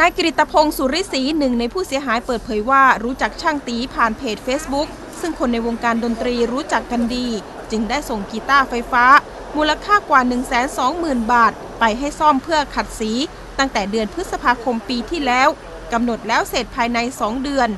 [0.02, 4.88] นายกฤตพงศ์สุริศรีหนึ่งในผู้เสียหายเปิดเผยว่ารู้จักช่างตีผ่านเพจ Facebook
[5.20, 7.28] ซึ่งคนในวงการดนตรีรู้จักกันดี
[7.72, 9.06] จึงได้ส่งกีตาร์ไฟฟ้า
[9.56, 10.22] มูลค่ากว่า
[10.78, 13.12] 120,000 บาท ไปให้ซ่อมเพื่อขัดสี
[13.58, 15.48] ตั้งแต่เดือนพฤษภาคมปีที่แล้ว
[15.94, 17.70] กำหนดแล้วเสร็จภายใน 2 เดือน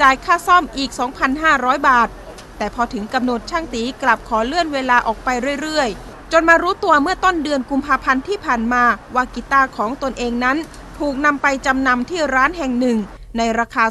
[0.00, 0.90] จ่ายค่าซ่อมอีก
[1.38, 2.08] 2,500 บาท
[2.58, 5.28] แต่พอถึงกำหนดช่างตีกลับขอเลื่อนเวลาออกไป
[5.62, 8.84] เรื่อยๆ จนมารู้ตัวเมื่อต้นเดือนกุมภาพันธ์ที่ผ่านมา
[9.14, 10.58] ว่ากีตาร์ของตนเองนั้น
[10.98, 12.98] ถูกนำไปจำนำที่ร้านแห่งหนึ่ง
[13.36, 13.84] ในราคา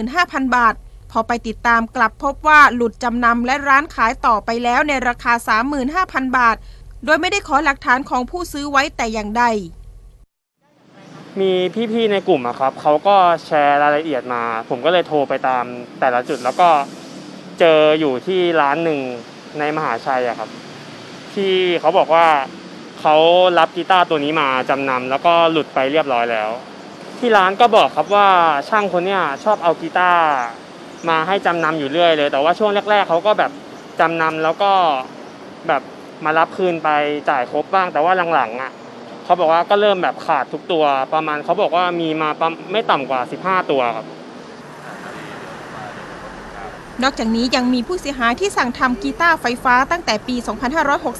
[0.00, 0.74] 25,000 บาท
[1.10, 5.32] พอไปติดตามกลับพบว่าหลุดจำนำและร้านขายต่อไปแล้วในราคา
[5.84, 6.56] 35,000 บาท
[7.04, 9.44] โดยไม่ได้ขอหลักฐานของผู้ซื้อไว้แต่อย่างใด
[11.40, 11.52] มี
[11.92, 15.64] พี่ๆในกลุ่มอะครับเขาก็แชร์รายละเอียดมา ผมก็เลยโทรไปตาม
[16.00, 16.68] แต่ละจุดแล้วก็
[17.60, 19.00] เจออยู่ที่ร้านหนึ่ง
[19.58, 20.50] ในมหาชัยอะครับ
[21.34, 22.26] ที่เขาบอกว่า
[23.06, 23.22] เขา
[23.58, 26.50] รับกีตาร์ตัวนี้มาจำนำแล้วก็หลุดไปเรียบร้อยแล้ว
[27.18, 28.28] ที่ร้านก็บอกครับว่า
[28.68, 30.24] ช่างคนเนี้ยชอบเอากีตาร์
[31.08, 33.50] มาให้จำนำอยู่เรื่อยเลย แต่ว่าช่วงแรก ๆเขาก็แบบ
[34.00, 34.72] จำนำแล้วก็
[35.68, 35.82] แบบ
[36.24, 36.88] มารับคืนไป
[37.30, 38.72] จ่ายครบบ้าง แต่ว่าหลังๆอะ
[39.24, 44.06] เขาบอกว่าก็เริ่มแบบขาดทุกตัวประมาณเขาบอกว่ามีมาประไม่ต่ำกว่า 15 ตัวครับ
[47.02, 50.36] นอกจากนี้ยังมีผู้เสียหายที่สั่งทำกีตาร์ไฟฟ้าตั้งแต่ปี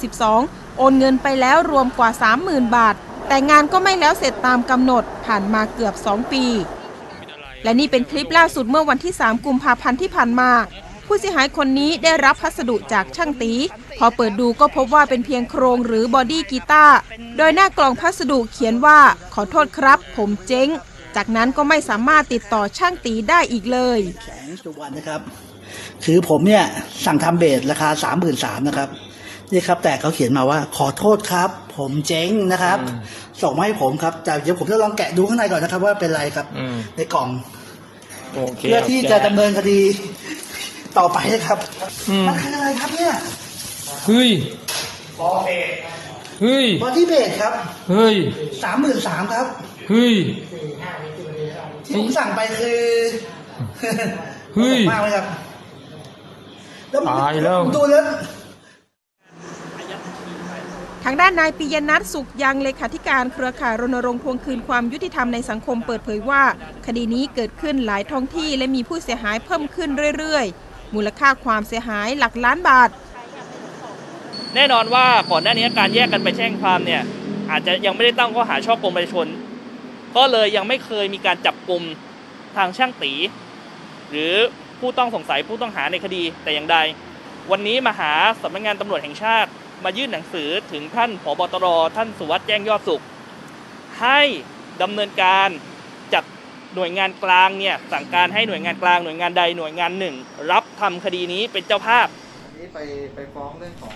[0.00, 2.10] 2562 โอนเงินไปแล้วรวมกว่า
[2.42, 2.94] 30,000 บาท
[3.28, 6.44] แต่งานก็ไม่แล้วเสร็จตามกำหนดผ่านมาเกือบ 2 ปี
[7.62, 10.50] และนี่เป็นคลิปล่าสุดเมื่อวันที่ 3 กุมภาพันธ์ที่ผ่านมา
[11.06, 13.52] ผู้เสียหายคนนี้ได้รับพัสดุจากช่างตี
[13.98, 16.96] พอเปิดดูก็พบว่าเป็นเพียงโครงหรือ body กีตาร์
[17.36, 18.98] โดยหน้ากล่องพัสดุเขียนว่า
[19.34, 20.68] ขอโทษครับ ผมเจ๊ง
[21.16, 25.20] จากนั้นก็ไม่สามารถติดต่อช่างตีได้อีกเลยแสงสุวรรณนะครับ
[26.04, 26.64] คือผมเนี่ย
[27.04, 28.88] สั่งทำเบสราคาสามหมื่นสามนะครับ
[29.52, 32.78] นี่ครับ แต่เขาเขียนมาว่าขอโทษครับ ผมเจ๊งนะครับ
[33.42, 37.28] ส่งมาให้ผมครับแต่เดี๋ยวผมจะลองแกะดูข้างในก่อนนะครับ ว่าเป็นไรครับ อืมในกล่อง
[38.34, 39.80] โอเคเพื่อที่จะดำเนินคดี
[40.98, 41.58] ต่อไปนะครับ
[42.08, 43.14] อืมมันคืออะไรครับเนี่ย
[44.06, 44.30] เฮ้ย
[46.40, 47.52] เฮ้ยบอดี้เบสครับ
[47.90, 48.14] เฮ้ย
[48.62, 49.46] สามหมื่นสามครับ
[49.90, 50.14] เฮ้ย
[51.86, 52.82] ที่ผมสั่งไปคือ
[54.54, 55.26] เฮ้ย มากเลยครับ
[56.90, 58.04] แล้วผมตายแล้ว ผมดูแล้ว
[61.06, 66.42] ทางด้านนายปิยนัทสุขยังเลขาธิการเครือข่ายรณรงค์ทวงคืนความยุติธรรมในสังคมเปิดเผยว่า
[66.86, 72.88] คดีนี้เกิดขึ้นหลายท้องที่และมีผู้เสียหายเพิ่มขึ้นเรื่อยๆ มูลค่าความเสียหายหลักล้านบาท
[74.54, 77.02] แน่นอนว่าก่อนหน้านี้การแยกกันไปแจ้งความเนี่ย
[77.50, 79.26] อาจจะยังไม่ได้ตั้งข้อหาช่อโกงประชาชน
[80.16, 81.82] ก็เลยยังไม่เคยมีการจับกลุ่ม
[82.56, 83.12] ทางช่างตี
[84.10, 84.34] หรือ
[84.80, 86.76] ผู้ต้องสงสัยผู้ต้องหาในคดีแต่อย่างใด
[87.50, 88.12] วันนี้มาหา
[88.42, 89.50] สำนักงานตำรวจแห่งชาติ
[89.84, 91.66] มายื่นหนังสือถึงท่านผบตร
[91.96, 93.02] ท่านสุวัสด์แจ้งยอดสุข
[94.00, 94.20] ให้
[94.82, 95.48] ดำเนินการ
[96.14, 96.24] จัด
[96.74, 100.14] หน่วยงานกลางเนี่ยสั่งการให้หน่วยงานกลางหน่วยงานใดหน่วยงานหนึ่ง
[100.50, 102.06] รับทำคดีนี้เป็นเจ้าภาพ
[102.58, 102.78] นี่ไป
[103.14, 103.94] ไปฟ้องเรื่องของ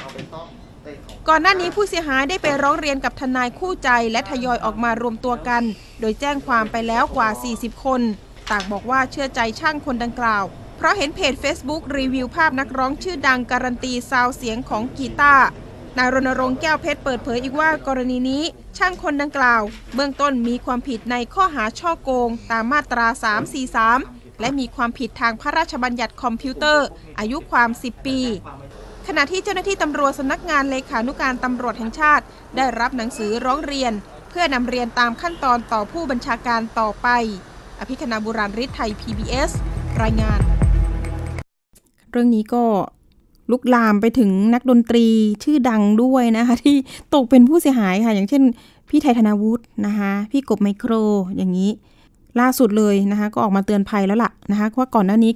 [0.00, 0.48] เอาไปซ่อม
[0.82, 5.62] เต้นของก่อนหน้านี้ผู้เสียหายได้ไปร้องเรียนกับทนายคู่ใจและทยอยออกมารวมตัวกัน
[6.00, 8.00] โดยแจ้งความไปแล้วกว่า 40 คน
[8.50, 10.44] ต่างบอกว่าเชื่อใจช่างคนดังกล่าว
[10.76, 15.46] เพราะเห็นเพจ Facebook รีวิวภาพนักร้องชื่อดังการันตีซาวเสียงของกีตาร์
[15.98, 18.42] นายรณรงค์แก้วเพชรเปิดเผยอีกว่ากรณีนี้
[18.78, 19.62] ช่างคนดังกล่าว
[19.94, 23.06] เบื้องต้นมีความผิดในข้อหาช่อโกง ตามมาตรา
[23.94, 26.86] 343 และมีความผิดทางพระราชบัญญัติคอมพิวเตอร์
[27.18, 28.18] อายุความ 10 ปี
[29.06, 32.24] ขณะที่เจ้าหน้าที่ตำรวจสำนักงานเลขานุการตำรวจแห่งชาติ
[32.56, 33.92] ได้รับหนังสือร้องเรียน
[34.30, 37.08] เพื่อนำเรียนตามขั้นตอนต่อผู้บัญชาการต่อไป
[37.80, 39.50] อภิคณาบุราริศไทย PBS
[40.02, 40.55] รายงาน
[42.16, 42.64] รื่องนี้ก็
[43.50, 45.06] ลุกลามไปถึงนักดนตรี
[45.44, 46.76] ชื่อดังด้วยนะคะ ที่
[47.14, 48.42] ตกเป็นผู้เสียหายค่ะ อย่างเช่น
[48.90, 50.92] พี่ไทยธนาวุฒินะคะ พี่กบไมโคร
[51.36, 51.70] อย่างนี้
[52.40, 55.32] ล่าสุดเลยนะคะ ก็ออกมาเตือนภัยแล้วล่ะนะคะว่าก่อนหน้านี้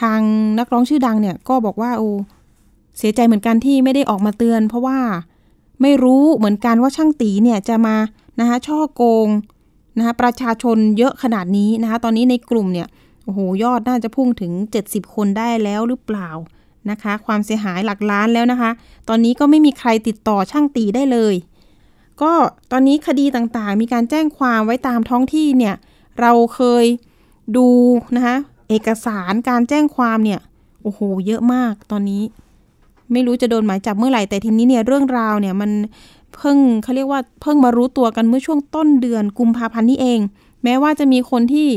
[0.00, 0.20] ทาง
[0.58, 2.08] นักร้องชื่อดังเนี่ยก็บอกว่าโอ้
[2.98, 4.98] เสียใจเหมือนกันที่ไม่ได้ออกมาเตือน เพราะว่า
[5.82, 7.96] ไม่รู้เหมือนกันว่าช่างตีเนี่ยจะมา
[8.40, 9.28] นะคะช่อโกง
[9.98, 12.88] นะคะประชาชนเยอะขนาดนี้นะคะ ตอนนี้ในกลุ่มเนี่ย
[13.24, 14.52] โอ้โห ยอดน่าจะพุ่งถึง
[14.84, 16.28] 70 คนได้แล้วหรือเปล่า
[16.90, 18.70] นะคะ ความเสียหายหลักล้านแล้วนะคะ
[19.08, 21.34] ตอนนี้ก็ไม่มีใครติดต่อช่างตีได้เลย
[22.22, 22.32] ก็
[22.72, 25.74] ตอนนี้คดีต่างๆ มีการแจ้งความไว้ตามท้องที่เนี่ย
[26.20, 26.84] เราเคย
[27.56, 27.68] ดู
[28.16, 28.36] นะคะ
[28.68, 30.40] เอกสารการแจ้งความเนี่ย
[30.82, 32.22] โอ้โห เยอะมากตอนนี้
[33.12, 35.70] ไม่รู้จะโดนหมายจับเมื่อไหร่ แต่ทีนี้เนี่ยเรื่องราวเนี่ยมัน
[36.34, 40.20] เพิ่งเขาเรียกว่าเพิ่งมารู้ตัวกันเมื่อช่วงต้นเดือนกุมภาพันธ์นี้เอง
[40.64, 41.68] แม้ว่าจะมีคนที่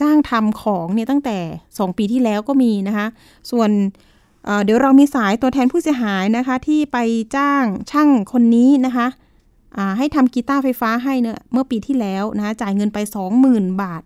[0.00, 3.06] จ้างทำของเนี่ยตั้งแต่ 2 ปีที่แล้วก็มีนะคะ
[3.50, 3.70] ส่วน
[4.44, 6.98] เอ่อเดี๋ยวเรามีสายตัวแทนผู้เสียหายนะคะ ที่ไป
[7.36, 9.06] จ้างช่างคนนี้นะคะ
[9.76, 12.98] อ่าให้ทำกีตาร์ไฟฟ้าให้เนี่ยเมื่อปีที่แล้วนะคะจ่ายเงินไป
[13.40, 14.02] 20,000 บาท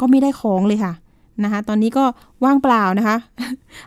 [0.00, 0.92] ก็ไม่ได้ของเลยค่ะ
[1.44, 2.04] นะคะ ตอนนี้ก็
[2.44, 3.16] ว่างเปล่านะคะ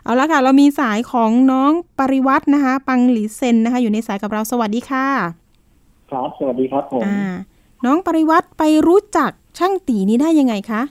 [0.02, 5.06] เอาละค่ะ เรามีสายของน้องปริวัตินะคะ ปังหลีเซนนะคะ อยู่ในสายกับเราสวัสดีค่ะ
[6.10, 7.20] ครับ สวัสดีครับผมอ่า
[7.84, 10.82] น้องปริวัติไปรู้จักช่างตีนี้ได้ยังไงคะ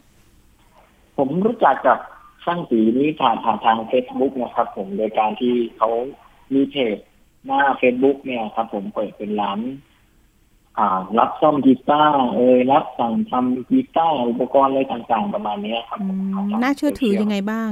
[1.18, 2.00] ผมรู้จักกับ
[2.44, 5.90] ช่างตีนี้ผ่านผ่านทางเฟซบุ๊กนะครับ ผมโดยการที่เขา
[6.54, 6.98] มีเพจ
[7.46, 9.60] หน้าเฟซบุ๊กเนี่ยครับ ผมเปิดเป็นร้าน
[10.78, 16.08] อ่า รับซ่อมกีตาร์เอยรับสั่งทำกีตาร์อุปกรณ์อะไรต่างๆ ประมาณเนี้ยครับอื
[16.48, 17.72] มน่าเชื่อถือยังไงบ้าง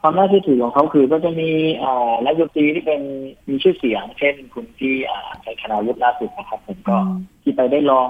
[0.00, 1.50] ความน่าเชื่อถือของเขาคือก็จะมี
[1.82, 3.02] อ่านักดนตรีที่เป็น
[3.48, 8.08] มีชื่อเสียง เช่นคุณที่อ่าใช้คณาวุฒิล่าสุดนะครับ ผมก็อืมที่ไปได้ลอง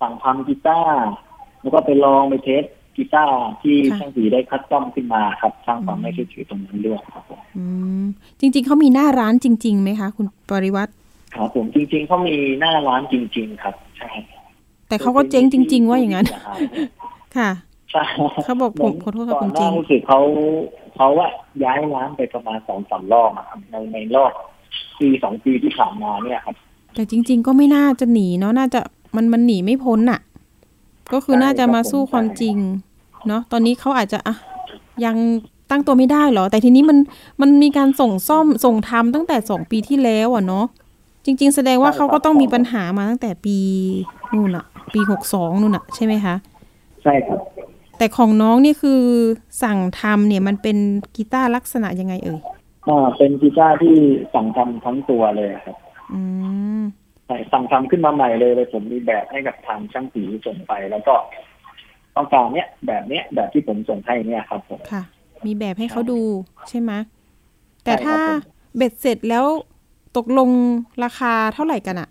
[0.00, 1.10] สั่งทำกีตาร์
[1.60, 2.64] แล้วก็ไปลองไป test
[2.96, 7.64] กีตาร์ที่ค่ะช่างตีได้ custom ขึ้นมาครับสร้างความน่าเชื่อถือตรงนั้นด้วยครับผมอื
[8.02, 8.04] ม
[8.40, 10.92] จริง ๆเขามีหน้าร้านจริงๆไหมคะ คุณปริวัติ
[11.34, 14.10] ครับผมจริง ๆเขามีหน้าร้านจริง ๆ ครับใช่
[14.88, 16.26] แต่เขาก็เจ๊งจริง ๆ ว่าอย่างนั้น
[17.36, 17.50] ค่ะ
[17.90, 18.02] ใช่
[18.44, 20.20] เขาบอกผมขอโทษค่ะก่คุอนณหเจน้างรู้สึกเขา
[20.96, 21.28] เขาว่า
[21.64, 24.32] ย้ายร้านไปประมาณสองสามรอบอะครับในในรอบ
[24.98, 26.56] ปีสองปีที่ผ่านมาเนี่ยครับ
[26.94, 28.80] แต่จริง ๆ ก็ไม่น่าจะหนีเนาะน่าจะ
[29.16, 30.20] มันมันหนีไม่พ้นน่ะ
[31.12, 32.56] ก็คือใช่น่าจะมาครับผมสู้ความใช่จริง
[33.26, 34.36] เนาะตอนนี้เขาอาจจะอะ
[35.04, 35.16] ยัง
[35.70, 36.98] ตั้งตัวไม่ได้เหรอ แต่ทีนี้มัน
[37.40, 40.66] มันมีการส่งซ่อมส่งทำตั้งแต่สองปีที่แล้วอะเนาะ
[41.24, 43.56] จริง ๆ แสดงว่าเขาก็ต้องมีปัญหามาตั้งแต่ปี
[44.34, 46.34] นู่นอะปีหกสองนู่นอะใช่ไหมคะ
[47.02, 47.40] ใช่ครับ
[47.98, 49.00] แต่ของน้องนี่คือ
[49.62, 50.76] สั่งทำเนี่ยมันเป็น
[51.16, 52.40] กีตาร์ลักษณะยังไงเอ่ย
[52.88, 53.96] อ่าเป็นกีตาร์ที่
[54.34, 55.76] สั่งทำทั้งตัวเลยครับ
[56.12, 56.20] อื
[56.80, 57.01] มใช่
[57.52, 61.14] สั่งทำขึ้นมาใหม่เลยเลยผมมีแบบให้กับทางช่างสีส่งไปแล้วก็
[62.16, 65.02] ต้องการเนี้ยแบบเนี้ยแบบที่ผมส่งให้เนี่ยครับผมค่ะ
[65.46, 66.20] มีแบบให้เขาดู
[66.68, 66.92] ใช่ไหม
[67.84, 68.38] แต่ใช่ครับถ้าผม
[68.76, 69.46] เบ็ดเสร็จแล้ว
[70.16, 70.50] ตกลง
[71.04, 72.08] ราคาเท่าไหร่กันอะ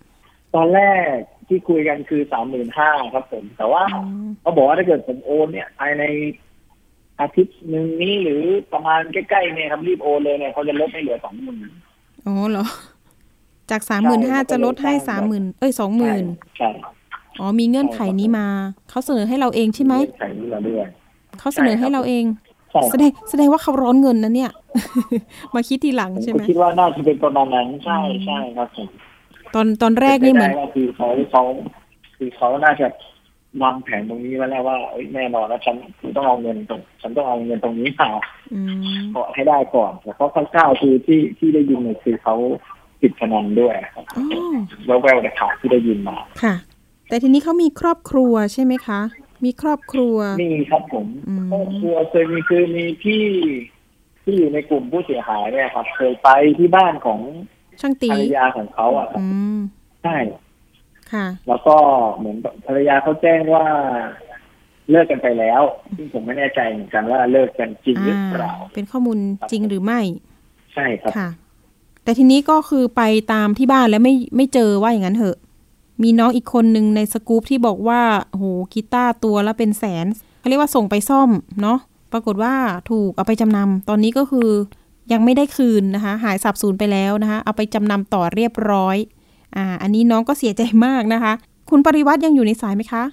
[0.54, 1.14] ตอนแรก
[1.48, 6.02] ที่คุยกันคือสามหมื่นห้าครับผม แต่ว่าอืมเขาบอกว่าถ้าเกิดผมโอนเนี่ยภายใน
[7.20, 11.70] อาทิตย์หนึ่งนี้หรือประมาณใกล้ๆเนี่ยครับรีบโอนเลยเนี่ยเขาจะลดให้เหลือสองหมื่น
[12.26, 12.64] อ๋อเหรอ
[13.72, 16.24] จากสามหมื่นห้าใช่จะลดให้แล้วก็สามหมื่นเอ้ยสองหมื่น
[16.58, 16.70] ใช่
[17.40, 18.46] อ๋อมีเงื่อนไขนี้มา
[18.90, 20.86] เขาเสนอให้เราเองใช่ไหมใช่นี่เราด้วย
[21.38, 22.24] เขาเสนอให้เราเอง
[22.72, 24.52] ใช่แสดงแสดงว่าเขาร้อนเงินนะเนี่ย
[25.54, 28.88] มาคิดทีหลังผมใช่ก็ไหมคิดว่าน่าจะเป็นประมาณนั้นใช่ใช่ครับผม
[29.54, 31.42] ตอนตอนแรกนี่เหมือนป็ไปได้ว่าคือเขาเขา
[32.16, 32.86] คือเขาน่าจะ
[33.62, 35.76] วางแผนตรงนี้ไว้แล้วว่าเอ้ยแน่นอนแล้วฉัน
[36.16, 38.08] ต้องเอาเงินตรงฉันต้องเอาเงินตรงนี้มา
[38.54, 38.60] อื
[38.98, 42.34] มขอให้ได้ก่อนแต่เขาคร่าวๆคือที่ที่ได้ยินเนี่ยคือเขา
[43.02, 44.24] ติดพนันด้วยครับอ๋อ
[45.02, 46.54] แววๆแต่ข่าวที่ได้ยินมาค่ะ
[47.08, 49.00] แต่ทีนี้เขามีครอบครัวใช่ไหมคะ
[49.44, 53.22] มีครอบครัวนี่ครับผมอืมครอบครัวเคยมีคือมีพี่
[54.24, 57.20] ที่อยู่ในกลุ่มผู้เสียหายเนี่ยครับ เคยไปที่บ้านของ
[57.80, 59.58] ช่างตีภรรยาของเขาอะครับอืม
[60.02, 60.16] ใช่
[61.12, 61.76] ค่ะ แล้วก็
[62.16, 62.36] เหมือน
[62.66, 63.66] ภรรยาเขาแจ้งว่า
[64.90, 65.62] เลิกกันไปแล้ว
[65.96, 69.18] ซึ่งผมไม่แน่ใจเหมือนกันว่าเลิกกันจริงหรือเปล่าอ่าเป็นข้อมูล
[69.50, 70.00] จริงหรือไม่
[70.74, 71.28] ใช่ครับค่ะ
[72.04, 75.38] แต่ทีนี้ก็คือไปตามที่บ้านแล้วไม่ไม่เจอว่าอย่างนั้นเหอะ
[76.02, 80.06] มีน้องอีกคนหนึ่งในสกู๊ปที่บอกว่าโหกีตาร์ตัวละเป็นแสน
[80.38, 81.30] เขาเรียกว่าส่งไปซ่อม
[81.62, 81.78] เนาะ
[82.12, 82.54] ปรากฏว่า
[82.90, 84.48] ถูกเอาไปจำนำตอนนี้ก็คือ
[85.12, 88.96] ยังไม่ได้คืนนะคะ หายสับสูญไปแล้วนะคะ เอาไปจำนำต่อเรียบร้อย
[89.56, 91.32] อ่าอันนี้น้องก็เสียใจมากนะคะ
[91.70, 93.04] คุณปริวัติยังอยู่ในสายไหมคะ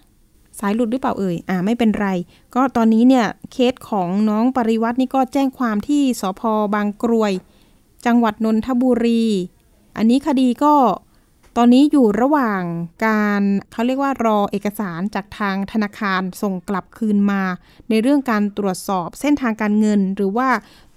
[0.59, 2.07] สายหลุดหรือเปล่าเอ่ยอ่าไม่เป็นไร
[2.55, 6.41] ก็ตอนนี้เนี่ยเคสของน้องปริวัตินี่ก็แจ้งความที่สพ
[6.75, 7.31] บางกรวย
[8.05, 9.25] จังหวัดนนทบุรี
[9.97, 10.73] อันนี้คดีก็
[11.57, 12.61] ตอนนี้อยู่ระหว่าง
[13.05, 13.41] การ
[13.71, 17.41] เขาเรียกว่ารอเอกสารจากทางธนาคารส่งกลับคืนมา
[17.89, 20.49] ในเรื่องการตรวจสอบเส้นทางการเงิน หรือว่า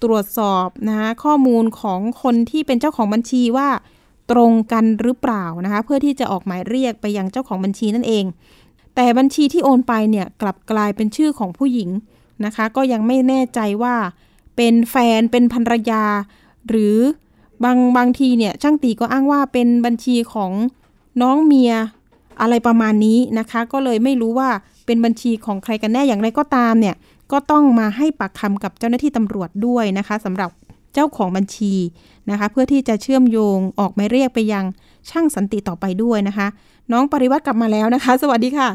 [0.03, 3.69] ตรวจสอบนะคะข้อมูลของคนที่เป็นเจ้าของบัญชีว่า
[4.31, 8.25] ตรงกันหรือเปล่านะคะเพื่อที่จะออกหมายเรียกไปยังเจ้าของบัญชีนั่นเอง
[8.95, 11.91] แต่บัญชีที่โอนไปเนี่ยกลับกลายเป็นชื่อของผู้หญิง
[12.45, 13.95] นะคะ ก็ยังไม่แน่ใจว่า
[14.57, 16.05] เป็นแฟนเป็นภรรยา
[16.69, 16.97] หรือ
[17.65, 20.53] บางบางทีเนี่ยช่างตีก็อ้างว่าเป็นบัญชีของ
[21.23, 21.73] น้องเมีย
[22.41, 24.49] อะไรประมาณนี้นะคะ ก็เลยไม่รู้ว่า
[24.87, 26.95] เป็นบัญชีของใครกันแน่อย่างไรก็ตามเนี่ย
[27.33, 30.51] ก็ต้องมาให้ปากคำกับเจ้าหน้าที่ตำรวจด้วยนะคะสำหรับ
[30.95, 31.75] เจ้าของบัญชี
[32.31, 34.65] นะคะ เพื่อที่จะเชื่อมโยงออกหมายเรียกไปยัง
[35.11, 36.47] ช่างสันติต่อไปด้วยนะคะ
[36.93, 38.69] น้องปริวัติกลับมาแล้วนะคะ สวัสดีค่ะ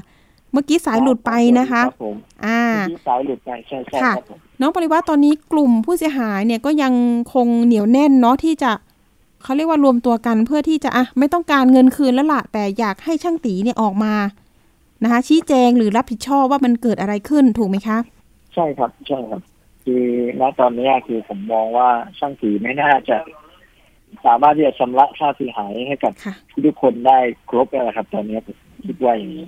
[0.52, 2.16] เมื่อกี้สายหลุดไปนะคะรับผม
[2.46, 6.94] อ่าเมื่อกี้สายหลุดไปใช่ใช่ค่ะครับผม น้องปริวัติตอนนี้กลุ่มผู้เสียหายเนี่ยก็ยัง
[7.34, 8.72] คงเหนียวแน่นเนาะที่จะ
[9.44, 14.14] เขาเรียกว่ารวมตัวกันเพื่อที่จะอะไม่ต้องการเงินคืนแล้วล่ะ แต่อยากให้ช่างตีเนี่ยออกมา
[15.04, 17.98] นะคะชี้แจงหรือรับผิดชอบว่ามันเกิดอะไรขึ้นถูกไหมคะ
[18.54, 19.42] ใช่ครับใช่ครับ
[19.86, 20.06] คือ
[20.40, 21.90] ณตอนนี้คือผมมองว่า
[22.20, 23.18] ช่างสีไม่น่าจะ
[24.26, 26.34] สามารถที่จะชำระค่าเสียหายให้กับค่ะ
[26.66, 27.18] ทุกคนได้
[27.50, 29.46] ครบแล้วครับ ตอนนี้ผมคิดว่าอย่างนี้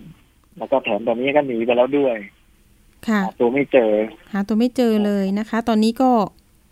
[0.57, 2.38] แล้วก็แถมตอนนี้ก็หนีไปแล้วด้วยค่ะ
[3.07, 3.91] หาตัวไม่เจอ
[4.33, 6.11] หาตัวไม่เจอเลยนะคะ ตอนนี้ก็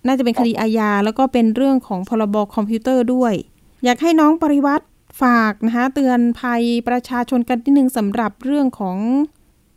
[0.08, 3.34] น่าจะเป็นคดีอาญาแล้วก็เป็นเรื่องของพรบคอมพิวเตอร์ด้วย
[3.84, 4.86] อยากให้น้องปริวัติ
[5.22, 8.98] ฝากนะคะเตือนภัยประชาชนกันนิดนึงสำหรับเรื่องของ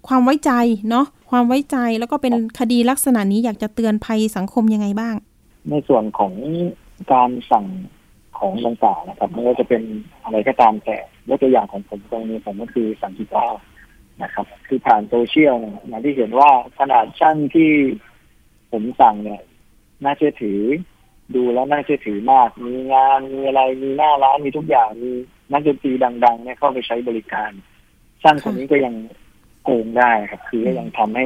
[0.09, 0.53] ความไว้ใจ
[0.91, 5.15] เนาะความไว้ใจแล้วก็เป็นคดีลักษณะนี้อยากจะเตือนภัยสังคมยังไงบ้าง
[5.71, 6.33] ในส่วนของ
[7.13, 7.67] การสั่ง
[8.39, 9.83] ของต่างๆนะครับไม่ว่าจะเป็น
[10.25, 10.97] อะไรก็ตามแต่
[11.29, 13.47] ยกตัวอย่างของผมตรงนี้ผมก็คือสั่งที่ก้า
[14.23, 17.71] นะครับ คือผ่านโซเชียลเนี่ยอย่างที่เห็นว่าขนาดช่างที่
[18.71, 19.43] ผมสั่งเนี่ย
[20.05, 20.61] น่าเชื่อถือ
[21.35, 25.11] ดูแล้วน่าเชื่อถือมาก มีงานมีอะไรมีหน้าร้านมีทุกอย่างมี
[25.53, 25.93] นักดนตรี
[26.25, 27.51] ดังๆเนี่ยเข้าไปใช้บริการ
[28.23, 28.95] ช่างคนนี้ก็ยัง
[29.65, 31.25] โกงได้ครับ คือก็ยังทำให้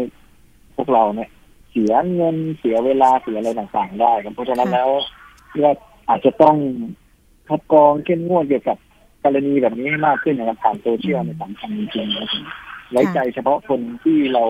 [0.76, 1.30] พวกเราเนี่ย
[1.70, 4.90] เสียเงินเสียเวลาเสียอะไรต่างๆ ได้ครับเพราะฉะนั้นค่ะแล้ว
[5.62, 5.72] ว่า
[6.08, 6.56] อาจจะต้อง
[7.48, 8.78] คัดกรองเข้มงวดเกี่ยวกับ
[9.24, 12.44] กรณีแบบนี้ให้มากขึ้นนะครับผ่านโซเชียลในสังคมจริงๆนะครับ
[12.92, 14.44] ไว้ใจเฉพาะคนที่เรา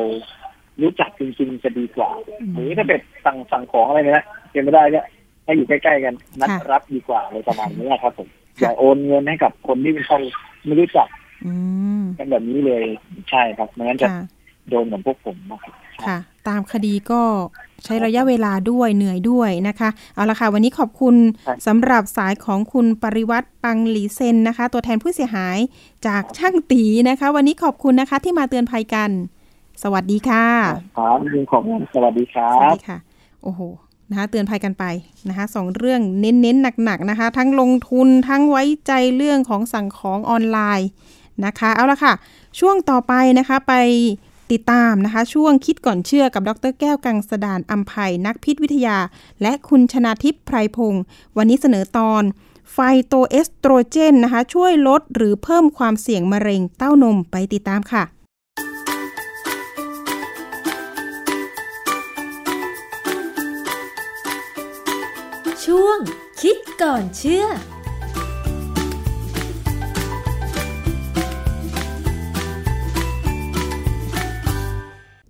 [0.82, 2.10] รู้จักจริงๆจะดีกว่า
[2.52, 5.00] หรือถ้าเป็นสั่งสั่งของอะไรเนี่ยเป็นไม่ได้ก็
[5.44, 8.28] ให้อยู่ใกล้ๆกันนัดค่ะรับดีกว่าอะไรประมาณนี้นะครับผม
[8.58, 10.18] ค่ะอย่าโอนเงินให้กับคนที่เขา
[10.64, 11.08] ไม่รู้จัก
[11.46, 11.52] อื
[12.00, 12.84] มกันแบบนี้เลย
[13.30, 14.24] ใช่ครับไม่งั้นจะค่ะ
[14.68, 15.74] โดนเหมือนพวกผมนะครับ
[16.06, 16.18] ค่ะ
[16.48, 17.22] ตามคดีก็
[17.84, 21.14] ใช้ระยะเวลาด้วยเหนื่อยด้วยนะคะ เอาละค่ะ วันนี้ขอบคุณ
[21.46, 25.58] ครับสำหรับสายของคุณปริวัติปังหลีเซนนะคะ ตัวแทนผู้เสียหาย
[26.06, 29.10] จากช่างตีนะคะ วันนี้ขอบคุณนะคะที่มาเตือนภัยกัน
[29.82, 30.46] สวัสดีค่ะ
[30.98, 31.62] ครับยิงของ
[31.94, 32.98] สวัสดีครัสวัสบดีค่ะ
[33.42, 33.60] โอ้โห
[34.10, 34.84] นะคะเตือนภัยกันไป
[35.28, 40.88] นะคะสองเรื่องเน้นๆหนักๆนะคะ ทั้งลงทุนทั้งไว้ใจเรื่องของสั่งของออนไลน์
[41.44, 42.12] นะคะ เอาละค่ะ
[42.58, 43.74] ช่วงต่อไปนะคะไป
[44.52, 48.98] ติดตามนะคะ ช่วงคิดก่อนเชื่อกับดรแก้วกังสดานอัมภัยนักพิษวิทยา
[49.42, 51.02] และคุณชนาทิพย์ไพรพงศ์
[51.36, 52.22] วันนี้เสนอตอน
[52.72, 58.04] ไฟโตเอสโตรเจนนะคะ ช่วยลดหรือเพิ่มความเสี่ยงมะเร็งเต้านมไปติดตามค่ะ
[65.64, 65.98] ช่วง
[66.40, 67.46] คิดก่อนเชื่อ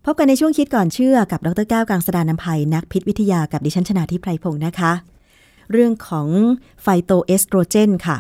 [0.07, 4.93] พบกันในช่วงคิดก่อนเชื่อกับดรแก้วกังสดานนภัยนักพิษวิทยากับดิฉันชนาทิพไพรพงศ์นะคะ
[5.73, 6.29] เรื่องของ
[6.83, 8.17] ไฟโตเอสโตรเจนค่ะ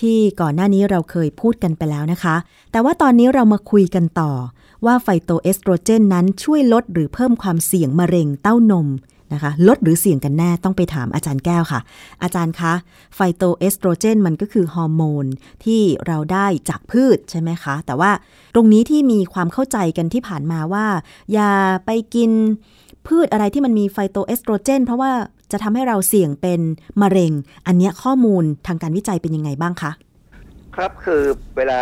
[0.00, 2.36] ที่ก่อนหน้านี้เราเคยพูดกันไปแล้วนะคะ
[2.72, 4.32] แต่ว่าตอนนี้เรามาคุยกันต่อ
[4.86, 8.88] ว่าไฟโตเอสโตรเจนนั้นช่วยลดหรือเพิ่มความเสี่ยงมะเร็งเต้านม
[9.34, 11.80] นะคะ ลดหรือเสี่ยงกันแน่ต้องไปถามอาจารย์แก้วค่ะ
[12.22, 12.72] อาจารย์คะ
[13.14, 15.26] ไฟโตเอสโตรเจนมันก็คือฮอร์โมน
[15.64, 18.10] ที่เราได้จากพืชใช่ไหมคะ แต่ว่า
[18.54, 20.86] ตรงนี้ที่มีความเข้าใจกันที่ผ่านมาว่า
[21.32, 21.50] อย่า
[21.86, 22.30] ไปกิน
[23.06, 25.10] พืชอะไรที่มันมีไฟโตเอสโตรเจน เพราะว่า
[25.52, 26.60] จะทำให้เราเสี่ยงเป็น
[27.02, 27.32] มะเร็ง
[27.66, 29.92] อันนี้ข้อมูลทางการวิจัยเป็นยังไงบ้างคะ
[30.76, 31.22] ครับคือ
[31.56, 31.80] เวลา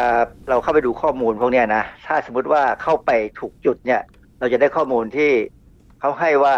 [0.49, 4.01] เราเข้าไปดูข้อมูลพวกเนี้ยนะถ้าสมมติว่าเข้าไปถูกจุดเนี่ย
[4.39, 5.31] เราจะได้ข้อมูลที่
[6.01, 6.55] เขาให้ว่า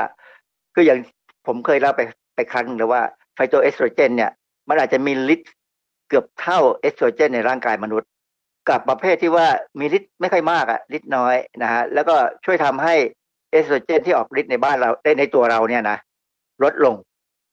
[0.74, 0.98] คืออย่าง
[1.46, 2.00] ผมเคยเล่าไป
[2.34, 3.02] ไปครั้งหนึ่งแล้วว่า
[3.34, 4.30] ไฟโตเอสโตรเจนเนี่ย
[4.68, 5.50] มันอาจจะมีฤทธิ์
[6.08, 8.08] เกือบเท่าเอสโตรเจนในร่างกายมนุษย์
[8.68, 9.46] กับประเภทที่ว่า
[9.78, 12.14] มีฤทธิ์ไม่ค่อยมากอะฤทธิ์น้อยนะฮะแล้วก็
[12.44, 12.94] ช่วยทำให้
[13.50, 15.98] เอสโตรเจนที่ออกฤทธิ์ในบ้านเราในในตัวเราเนี่ยนะ
[16.62, 16.94] ลดลง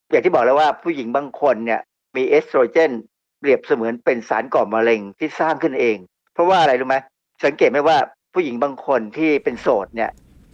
[0.09, 1.81] อย่างที่บอกแล้วว่าผู้หญิงบางคนเนี่ย
[2.15, 2.91] มีเอสโตรเจน
[3.39, 5.97] เปรียบเสมือนเป็นสารก่อมะเร็งที่สร้างขึ้นเอง
[6.33, 6.97] เพราะว่าอะไรรู้ไหม
[7.45, 7.97] สังเกตไหมว่า
[8.33, 10.11] ผู้หญิงบางคนที่เป็นโสดเนี่ย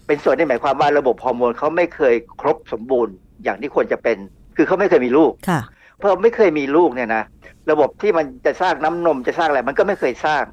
[0.08, 4.18] เป็นโสดนี่หมายความว่าระบบฮอร์โมนเขาไม่เคยครบสมบูรณ์อย่างที่ควรจะเป็น
[4.58, 5.62] คือเขาไม่เคยมีลูกค่ะ
[5.98, 7.24] เพราะไม่เคยมีลูกเนี่ยนะ
[7.72, 10.44] ระบบที่มันจะสร้างน้ำนมจะสร้างอะไรมันก็ไม่เคยสร้าง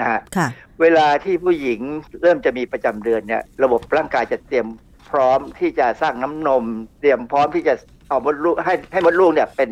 [0.00, 0.48] นะฮะค่ะ
[0.80, 1.80] เวลาที่ผู้หญิง
[2.22, 4.66] เริ่มจะมีประจำเดือนเนี่ยระบบร่างกายจะเตรียม
[5.10, 6.64] พร้อมที่จะสร้างน้ำนม
[7.00, 7.74] เตรียมพร้อมที่จะ
[8.08, 9.70] เอามดลูกให้ให้มดลูกเนี่ยเป็น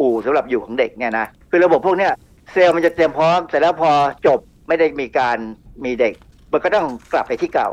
[0.00, 2.12] อู่สำหรับอยู่ของเด็กเนี่ยนะคือระบบพวกเนี้ย
[2.52, 3.90] เซลล์มันจะเตรียมพร้อมแต่แล้วพอ
[4.26, 4.38] จบ
[4.68, 5.38] ไม่ได้มีการ
[5.84, 6.14] มีเด็ก
[6.52, 7.70] มันก็ต้องกลับไปที่เก่า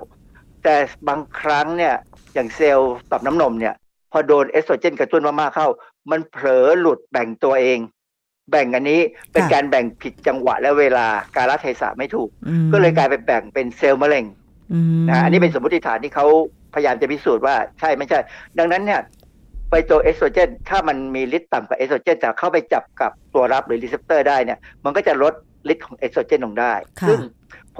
[0.63, 0.75] แต่
[1.07, 1.95] บางครั้งเนี่ย
[2.33, 3.75] อย่างเซลล์ต่อมน้ำนมเนี่ย
[4.11, 5.67] พอโดนเอสโตรเจนกระตุ้นมากๆเข้า
[6.11, 7.79] มันเผลอหลุดแบ่งตัวเอง
[8.51, 8.99] แบ่งอันนี้
[9.31, 14.25] เป็นค่ะการแบ่งผิดจังหวะและเวลาการละเทศะไม่ถูกอืมก็เลยกลายเป็นแบ่งเป็นเซลล์มะเร็ง
[14.73, 16.25] อืมนะอันนี้เป็นสมมติฐานที่เขา
[16.73, 18.19] พยายามจะพิสูจน์ว่าใช่ไม่ใช่
[18.57, 19.01] ดังนั้นเนี่ย
[19.71, 25.33] ไฟโตเอสโตรเจนถ้ามันมีฤทธิ์ต่ำกว่าเอสโตรเจนแต่เข้าไปจับกับตัวรับหรือ receptor ได้เนี่ยมันก็จะลด
[25.71, 27.19] ฤทธิ์ของเอสโตรเจนลงได้ค่ะซึ่ง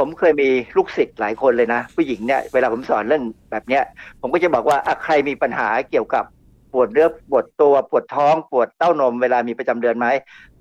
[0.02, 3.84] ผมเคยมีลูกศิษย์หลายคนเลยนะ ผู้หญิงเนี่ยเวลาผมสอนเรื่องแบบเนี้ย
[4.22, 6.26] ผมก็จะบอกว่าอะใครมีปัญหาเกี่ยวกับ
[6.74, 10.08] ปวดเนื้อปวดตัวปวดท้อง ปวดเต้านมเวลามีประจำเดือนไหม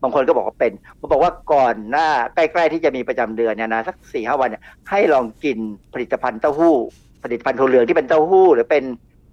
[0.02, 5.58] บางคนก็บอกว่าเป็นผมบอกว่าก่อนหน้าใกล้ๆที่จะมีประจำเดือนเนี่ยนะสักสี่ห้าวันเนี่ยให้ลองกิน
[5.94, 6.74] ผลิตภัณฑ์เต้าหู้
[7.24, 8.84] ผลิตภัณฑ์ถั่วเหลืองที่เป็นเต้าหู้ หรือเป็น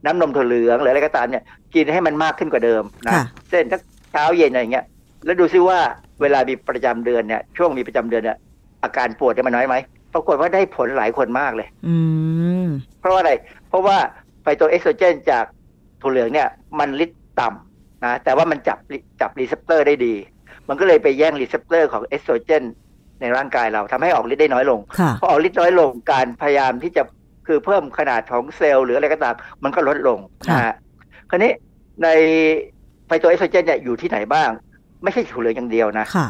[0.05, 1.43] น้ำนมถั่วเหลืองหรืออะไรก็ตามเนี่ย
[1.75, 3.81] กินให้มันมากขึ้นกว่าเดิมนะค่ะเช่นสัก
[4.11, 4.85] เช้าเย็นอะไรอย่างเงี้ย
[5.25, 5.79] แล้วดูซิว่า
[6.21, 8.37] เวลามีประจำเดือนเนี่ยช่วงมีประจำเดือนเนี่ย
[8.83, 11.95] อาการปวดเนี่ยมันน้อยไหมป รากฏว่าได้ผลหลายคนมากเลย อื
[12.65, 12.67] ม
[12.99, 13.33] เพราะว่าอะไร
[13.69, 13.97] เพราะว่า
[14.41, 15.45] ไฟโตเอสโตรเจนจาก
[16.01, 16.49] ถั่วเหลืองเนี่ย
[16.79, 18.77] มันฤทธิ์ต่ำนะแต่ว่ามันจับ
[19.21, 20.13] จับ receptor ได้ดี
[20.67, 22.63] มันก็เลยไปแย่ง receptor ของเอสโตรเจน
[23.21, 27.03] ในร่างกายเราทำให้ออกฤทธิ์ได้น้อยลงค่ะพอออกฤทธิ์น้อยลงการพยายามที่จะ
[27.47, 30.75] คือเพิ่มขนาดของเซลล์หรืออะไรก็ตาม มันก็ลดลงค่ะนะฮะ
[31.29, 31.51] คราวนี้
[32.03, 32.07] ใน
[33.05, 34.49] ไฟโตเอสโตรเจนเนี่ยอยู่ที่ไหนบ้าง
[35.03, 36.27] ไม่ใช่ถั่วเหลืองอย่างเดียวนะค่ะ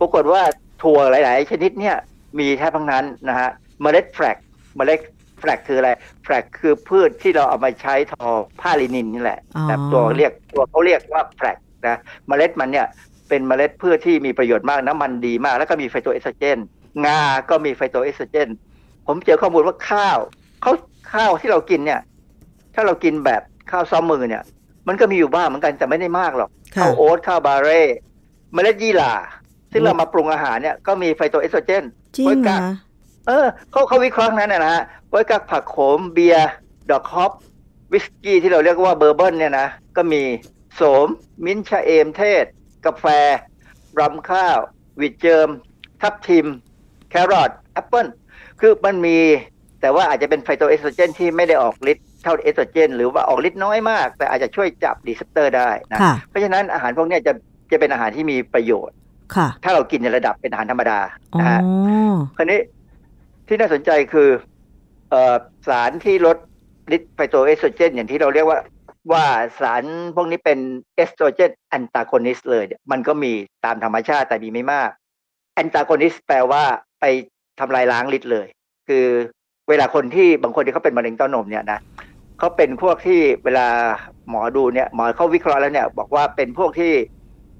[0.00, 0.42] ปรากฏว่า
[0.82, 1.96] ถั่วหลาย ๆ ชนิดเนี่ย
[2.38, 3.48] มีแทบทั้งนั้นนะฮะ
[3.82, 4.36] เมล็ด flax
[4.76, 5.00] เมล็ด
[5.40, 5.90] flax คืออะไร
[6.24, 8.28] flax คือพืชที่เราเอามาใช้ทอ
[8.60, 12.86] ผ้าลินินนี่แหละอ๋อแต่ตัวเรียกตัวเขาเรียกว่า flax นะเมล็ดมันเนี่ย
[13.28, 16.58] เป็นเมล็ดพืชที่มีประโยชน์มากน้ำมันดีมาก แล้วก็มีไฟโตเอสโตรเจน
[17.06, 17.20] งา
[17.50, 18.48] ก็มีไฟโตเอสโตรเจน
[19.06, 20.18] ผมเจอข้อมูลว่าข้าว
[20.62, 20.72] เขา
[21.12, 22.00] ข้าวที่เรากินเนี่ย
[22.74, 24.42] ถ้าเรากินแบบข้าวซ้อมมือเนี่ย
[24.88, 27.82] มันก็มีอยู่บ้างเหมือนกันแต่ไม่ได้มากหรอกค่ะข้าวโอ๊ตข้าวบาร์เลย์
[28.52, 29.12] เมล็ดยี่หร่า
[29.72, 31.84] ซึ่งเรามาปรุงอาหารเนี่ยก็มีไฟโตเอสโตรเจน
[32.16, 32.60] จริงเหรอ
[33.26, 36.50] เออเขาเขาวิเคราะห์นั้นนะนะฮะไว้กับผักโขมเบียร์
[36.90, 37.32] ดอกฮอป
[37.92, 40.22] วิสกี้ที่เราเรียกว่า bourbon เนี่ยนะก็มี
[40.74, 41.06] โสม
[41.44, 42.44] มิ้นท์ชะเอมเทศ
[42.86, 43.04] กาแฟ
[44.00, 44.58] รำข้าว
[45.00, 45.48] wheat germ
[46.00, 46.46] ทับทิม
[47.10, 48.06] แครอทแอปเปิล
[48.60, 49.18] คือมันมี
[49.80, 57.32] แต่ว่าอาจจะเป็นไฟโตเอสโตรเจนที่ไม่ได้ออกฤทธิ์เท่าเอสโตรเจน หรือว่าออกฤทธิ์น้อยมาก แต่อาจจะช่วยจับ receptor ได้นะค่ะเพราะฉะนั้นอาหารพวกเนี้ยจะ
[57.72, 58.99] จะเป็นอาหารที่มีประโยชน์ค่ะ
[59.64, 60.98] ถ้าเรากินในระดับเป็นอาหารธรรมดา
[61.34, 61.60] อ๋อนะฮะ
[62.36, 62.60] คราวนี้
[63.46, 64.28] ที่น่าสนใจคือ
[65.10, 65.36] เออ
[65.68, 66.36] สารที่ลด
[66.96, 68.58] ฤทธิ์ไฟโตเอสโตรเจน อย่างที่เราเรียกว่า
[69.12, 69.24] ว่า
[69.60, 69.82] สาร
[70.16, 70.58] พวกนี้เป็น
[70.96, 73.32] estrogen antagonist เลยเนี่ยมันก็มี
[73.64, 74.90] ตามธรรมชาติแต่มีไม่มาก
[75.54, 76.62] antagonist แปลว่า
[77.00, 77.04] ไป
[77.60, 78.46] ทำลายล้างฤทธิ์เลย
[78.88, 79.06] คือ
[79.68, 81.80] เวลาคนที่บางคนที่เขาเป็นมะเร็งเต้านมเนี่ยนะ
[82.38, 83.66] เขาเป็นพวกที่เวลา
[84.28, 86.92] หมอดูเนี่ยหมอเขาวิเคราะห์แล้วเนี่ย บอกว่าเป็นพวกที่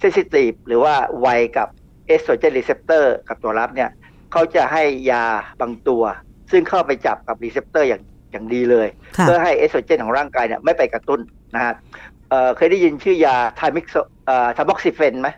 [0.01, 1.69] sensitive หรือว่าไวกับ
[2.07, 3.91] estrogen receptor กับตัวรับเนี่ย
[4.33, 5.25] เขาจะให้ยา
[5.61, 6.03] บางตัว
[6.51, 8.89] ซึ่งเข้าไปจับกับ receptor อย่างอย่างดีเลย
[9.19, 11.21] ค่ะเพื่อให้เอสโตรเจนของร่างกายเนี่ยไม่ไปกระตุ้น
[11.55, 11.75] นะฮะ
[12.31, 13.95] เอ่อเคยได้ยินชื่อยาทาม็อกซิ
[14.27, 15.29] เอ่อทาม็อกซิเฟนไหม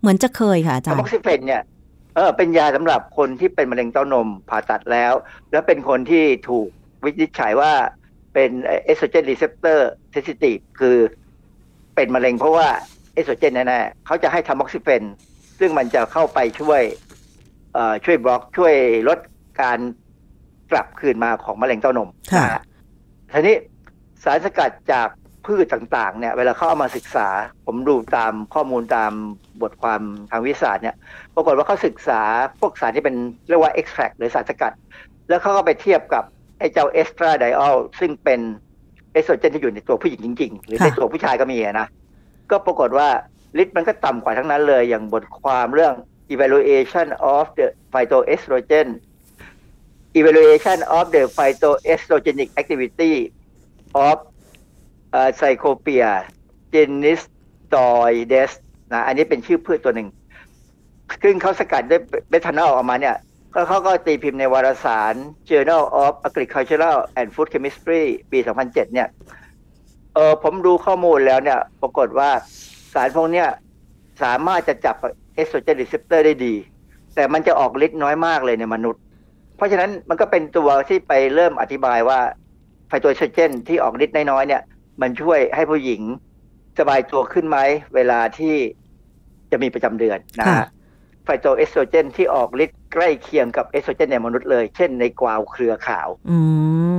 [0.00, 1.62] เหมือนจะเคยค่ะอาจาทารบ็อกย์ซทาม็อกซิเฟนเนี่ย
[2.14, 5.12] เออเป็นยาสำหรับคนที่เป็นมะเร็งเต้านมผ่าตัดแล้ว
[5.50, 6.68] แล้วเป็นคนที่ถูก
[7.04, 7.72] วินิจฉัยว่า
[8.34, 8.50] เป็น
[8.84, 10.96] estrogen receptor sensitive คือ
[11.94, 15.02] เป็นมะเร็งเพราะว่าเอสโตรเจนแน่ๆเขาจะให้ทาม็อกซิเฟน
[15.58, 16.82] ซึ่งมันจะเข้าไปช่วย
[17.74, 18.74] เอ่อช่วยบล็อกช่วย
[19.08, 19.18] ลด
[19.62, 19.78] การ
[20.72, 22.62] กลับคืนมาของมะเร็งเต้านมค่ะนะฮะ
[23.32, 23.56] ทีนี้
[24.22, 25.08] สารสกัดจาก
[25.46, 27.28] พืชต่างๆ เนี่ย เวลาเขาเอามาศึกษา
[27.66, 29.12] ผมดูตามข้อมูลตาม
[29.62, 30.00] บทความ
[30.30, 30.96] ทางวิทยาศาสตร์เนี่ย
[31.34, 32.20] ปรากฏว่าเขาศึกษา
[32.60, 33.16] พวกสารที่เป็น
[33.48, 34.72] เรียกว่า extract หรือสารสกัด
[35.28, 36.24] แล้วเขาก็ไปเทียบกับ
[36.58, 38.40] ไอ้เจ้าเอสตราไดออลซึ่งเป็น
[39.12, 41.86] เอสโตรเจนที่อยู่ในตัวผู้หญิงจริง ๆ หรือในค่ะตัวผู้ชายก็มีอะนะ
[42.50, 43.08] ก็ปรากฏว่า
[43.62, 45.94] ฤทธิ์มันก็ต่ำกว่าทั้งนั้นเลย อย่างบทความเรื่อง
[46.34, 48.88] evaluation of the phytoestrogen
[50.20, 53.14] evaluation of the phytoestrogenic activity
[54.08, 54.16] of
[55.18, 56.10] uh, Psychopia
[56.74, 58.52] genistoides
[58.92, 60.08] นะอันนี้เป็นชื่อพืชตัวหนึ่ง
[61.22, 63.16] ซึ่งเขาสกัดด้วยเบทานอลออกมาเนี่ย
[63.54, 65.14] ก็เขาก็ตีพิมพ์ในวารสาร
[65.48, 69.08] Journal of Agricultural and Food Chemistry ปี 2007 เนี่ย
[70.18, 72.30] ออผมดูข้อมูลแล้วเนี่ย ปรากฏว่า
[72.94, 73.48] สารพวกเนี้ย
[74.22, 74.96] สามารถจะจับ
[75.34, 76.54] estrogen receptor ได้ดี
[77.14, 79.02] แต่มันจะออกฤทธิ์น้อยมากเลยในมนุษย์
[79.56, 82.20] เพราะฉะนั้นมันก็เป็นตัวที่ไปเริ่มอธิบายว่า
[82.88, 84.62] ไฟโตเอสโตรเจนที่ออกฤทธิ์น้อยๆเนี่ย
[85.00, 86.02] มันช่วยให้ผู้หญิง
[86.78, 87.58] สบายตัวขึ้นไหม
[87.94, 88.54] เวลาที่
[89.50, 90.66] จะมีประจำเดือนนะค่ะฮะ
[91.24, 96.38] ไฟโตเอสโตรเจนที่ออกฤทธิ์ใกล้เคียงกับเอสโตรเจนในมนุษย์เลย เช่นในกวาวเครือขาวอื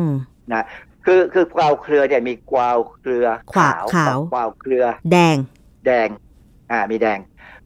[0.03, 0.05] ม
[0.53, 0.63] นะ
[1.11, 5.35] คือคือกวาวเครือเนี่ยมีกวาวเครือขาวขาวกับกวาวเครือ แดง
[5.85, 6.07] แดง
[6.71, 7.19] อ่ามีแดง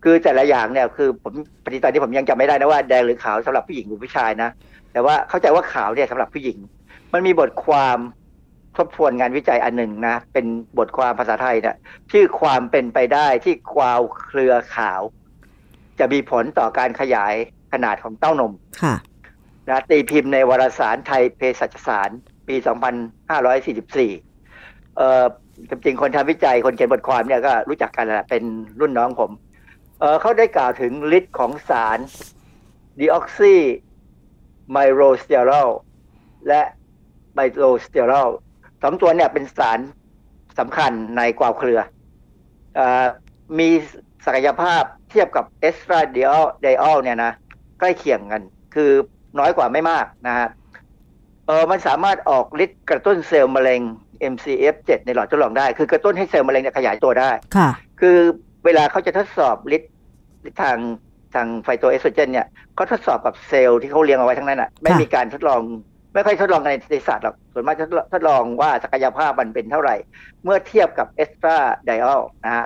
[0.03, 1.33] คือแต่ละอย่างเนี่ยคือผม
[1.63, 4.49] ปฏิตอนนี้ผมยังจำไม่ได้นะว่าแดงหรือขาวสำหรับผู้หญิงหรือผู้ชายนะ
[4.91, 6.57] แต่ว่าเข้าใจว่าขาวเนี่ยสำหรับผู้หญิง
[7.13, 7.97] มันมีบทความ
[8.77, 10.45] ทบทวนงานวิจัยอันหนึ่งนะ เป็น
[10.77, 11.77] บทความภาษาไทยนะ
[12.11, 15.01] ชื่อความเป็นไปได้ที่กวาวเครือขาว
[15.99, 17.33] จะมีผลต่อการขยาย
[17.73, 18.95] ขนาดของเต้านมค่ะ
[19.69, 22.09] นะตีพิมพ์ในวารสารไทยเภสัชสาร
[22.47, 22.55] ปี
[23.35, 25.25] 2544 เอ่อ
[25.69, 28.43] จริงๆคนทำวิจัยคนเขียนบทความเนี่ยก็รู้จักกันแหละเป็น
[28.79, 29.31] รุ่นน้องผม
[29.99, 31.99] เออเขาได้กล่าวถึงฤทธิ์ของสาร
[32.99, 35.69] deoxymiroestrol
[36.47, 36.61] และ
[37.33, 38.29] miroestrol
[38.81, 39.79] สองตัวเนี่ยเป็นสาร
[40.59, 41.79] สำคัญในกวาวเครือ
[42.77, 42.79] อ
[43.59, 43.69] มี
[44.25, 47.31] ศักยภาพเทียบกับ estradiol เนี่ยนะ
[47.79, 48.43] ใกล้เคียงกัน
[48.75, 48.91] คือ
[49.39, 50.47] น้อยกว่าไม่มากนะฮะ
[51.47, 53.81] เออมันสามารถออกฤทธิ์กระตุ้นเซลล์มะเร็ง
[54.33, 57.69] MCF7 ในหลอดทดลองได้ คือกระตุ้นให้เซลล์มะเร็งเนี่ยขยายตัวได้ ค่ะ
[57.99, 58.17] คือ
[58.65, 59.91] เวลาเขาจะทดสอบฤทธิ์
[60.61, 60.77] ทาง
[61.33, 65.61] ทางไฟโตเอสโตรเจนเนี่ยเขาทดสอบกับเซลล์ที่เขาเลี้ยงเอาไว้ทั้งนั้นอะ ไม่มีการทดลอง
[66.13, 69.95] ไม่ค่อยทดลองในในสัตว์หรอก ส่วนมากจะทดลองว่าศักยภาพมันเป็นเท่าไหร่
[70.43, 72.65] เมื่อเทียบกับเอสตราไดอลนะฮะ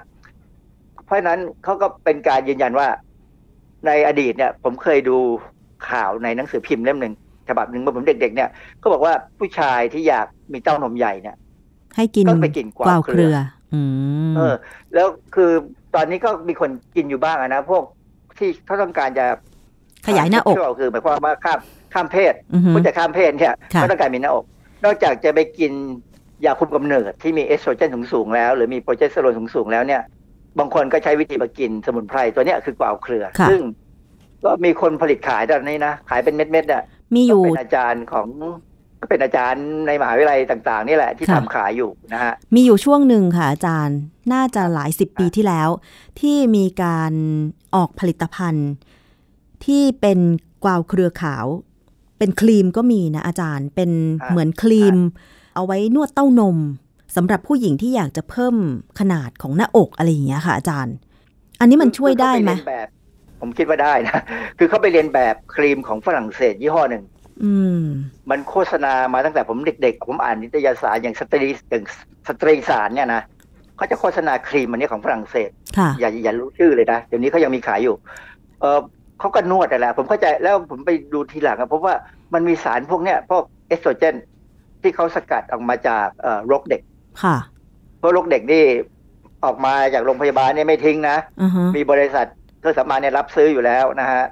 [1.06, 2.88] เพราะฉะนั้นเขาก็เป็นการยืนยันว่า
[3.88, 5.18] ในอดีตเนี่ย ผมเคยดู
[5.90, 7.14] ข่าวในหนังสือพิมพ์เล่มหนึ่ง
[7.50, 11.36] ฉบับหนึ่งเมื่อผมเด็กๆเนี่ยเขาบอกว่าผู้ชายที่อยากมีเต้านมใหญ่เนี่ย
[11.96, 13.38] ให้กินก็ไปกินกวาววเครือ
[13.74, 13.82] อื
[14.32, 14.54] มเออ
[14.94, 15.52] แล้วคือ
[15.96, 17.84] ตอนนี้ก็มีคนกินอยู่บ้างอะนะพวก
[18.38, 19.26] ที่เขาต้องการจะ
[20.08, 21.60] ขยายหน้าอกเชื่คือหมายความว่าข้าม
[21.94, 24.46] ข้ามเพศอือฮึผู้จะข้ามเพศเนี่ยค่ะก็ต้องการมีหน้าอก
[24.86, 25.72] นอกจากจะไปกิน
[26.46, 30.02] ยาคุมกำเนิดที่มีเอสโตรเจนสูงๆแล้ว หรือมีโปรเจสเตอโรนสูงๆแล้วเนี่ย
[30.60, 33.62] บางคนก็ใช้วิธีมากินสมุนไพรตัวเนี้ยคือกวาวเครือค่ะซึ่ง
[34.44, 36.84] ก็มีคนผลิตขายตอนนี้นะ ขายเป็นเม็ดๆอะ
[37.16, 38.28] มีอยู่ก็เป็นอาจารย์ของ
[39.02, 43.98] ก็เป็นอาจารย์ในมหาวิทยาลัยต่าง ๆ นี่แหละที่ค่ะทำขายอยู่นะฮะมีอยู่ช่วงหนึ่งค่ะอาจารย์
[44.34, 45.70] น่าจะหลายสิบปีที่แล้ว
[46.20, 47.14] ที่มีการ
[47.76, 48.70] ออกผลิตภัณฑ์
[49.66, 50.20] ที่เป็น
[50.64, 51.46] กวาวเครือขาว
[52.18, 53.92] เป็นครีมก็มีนะอาจารย์เป็น
[54.22, 54.96] อ่าเหมือนครีม
[55.56, 56.58] เอาไว้นวดเต้านม
[57.16, 58.56] สำหรับผู้หญิงที่อยากจะเพิ่ม
[59.00, 60.96] ขนาดของหน้าอกอะไรอย่างเงี้ยค่ะ อาจารย์
[61.60, 62.88] อันนี้มันช่วยได้ไหมคือเขาปเรียนแบบ
[63.40, 64.20] ผมคิดว่าได้นะ
[64.58, 67.04] คือเขาไปเลียนแบบครีมของฝรั่งเศสยี่ห้อหนึ่ง
[67.44, 67.84] อืม
[68.30, 71.84] มันโฆษณามาตั้งแต่ผมเด็กๆ ผมอ่านนิตยสารอย่างสตรีอย่าง
[72.28, 73.22] สตรีสารเนี่ยนะ
[73.78, 77.96] เขาจะโฆษณาครีมอันนี้ของฝรั่งเศสค่ะอย่าอย่ารู้ชื่อเลยนะเดี๋ยวนี้เขายังมีขายอยู่
[78.62, 78.80] เออ
[79.20, 81.96] เขาก็นวดแต่นแหละผมเข้าใจแล้วผมไปดูทีหลังอะพบว่า
[82.34, 84.16] มันมีสารพวกเนี้ยพวกเอสโตรเจน
[84.82, 86.82] ที่เขาสกัดออกมาจากเอ่อรกเด็ก
[87.24, 87.38] ค่ะ
[88.00, 88.64] เพราะรกเด็กนี่
[89.46, 92.37] ออกมาจากโรงพยาบาลเนี่ยไม่ทิ้งนะอือฮะมีบริษัทเค
[92.68, 94.24] รื่องสำอางเนี่ยรับซื้ออยู่แล้วนะฮะ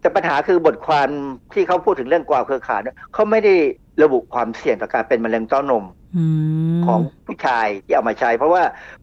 [0.00, 1.08] แต่ปัญหาคือบทความ
[1.54, 3.54] ที่เขาพูดถึงเรื่องกวาวเครือข่ายเนี่ยเขาไม่ได้
[4.02, 5.84] ระบุความเสี่ยงต่อการเป็นมะเร็งเต้านม
[6.16, 6.24] อื
[6.78, 8.62] มของผู้ชายที่เอามาใช้ เพราะว่า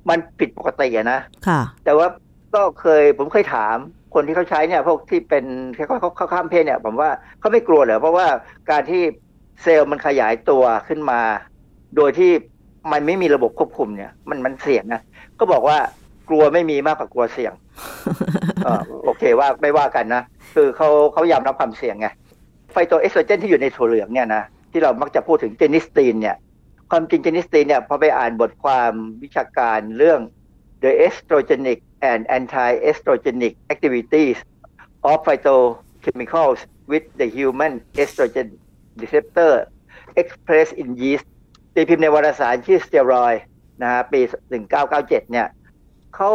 [0.10, 2.08] มันผิดปกติอะนะค่ะ แต่ว่า
[2.56, 3.78] ก็เคยผมเคยถาม
[4.14, 7.10] คนที่เขาใช้เนี่ยพวกที่เป็นเขาเขาเขาข้ามเพศเนี่ย ผมว่า
[7.40, 8.28] เขาไม่กลัวเหรอเพราะว่า
[8.72, 9.02] การที่
[9.62, 11.22] เซลล์มันขยายตัวขึ้นมา
[11.96, 12.32] โดยที่
[12.92, 15.02] มันไม่มีระบบควบคุมเนี่ย มันมันเสี่ยงนะ
[15.40, 15.78] ก็บอกว่า
[16.30, 17.65] กลัวไม่มีมากกว่ากลัวเสี่ยงเออ
[19.06, 20.24] โอเคว่าไม่ว่ากันนะ
[20.56, 22.08] คือเขาเขายอมรับความเสี่ยงไง
[22.72, 26.36] ไฟโตเอสโตรเจนที่อยู่ในถั่วเหลืองเนี่ยนะที่เรามักจะพูดถึงเจนิสตีนเนี่ย
[26.92, 28.92] ความจริงเจนิสตีนเนี่ยพอไปอ่านบทความ
[29.24, 30.20] วิชาการเรื่อง
[30.84, 31.80] the estrogenic
[32.12, 34.38] and anti-estrogenic activities
[35.10, 36.60] of phytochemicals
[36.92, 37.74] with the human
[38.04, 38.50] estrogen
[39.02, 39.54] receptor
[40.22, 41.26] expressed in yeast
[41.74, 43.40] ตีพิมพ์ในวารสารชื่อ steroid
[43.82, 44.22] นะฮะปี
[44.76, 45.48] 1997 เนี่ย
[46.16, 46.30] เขา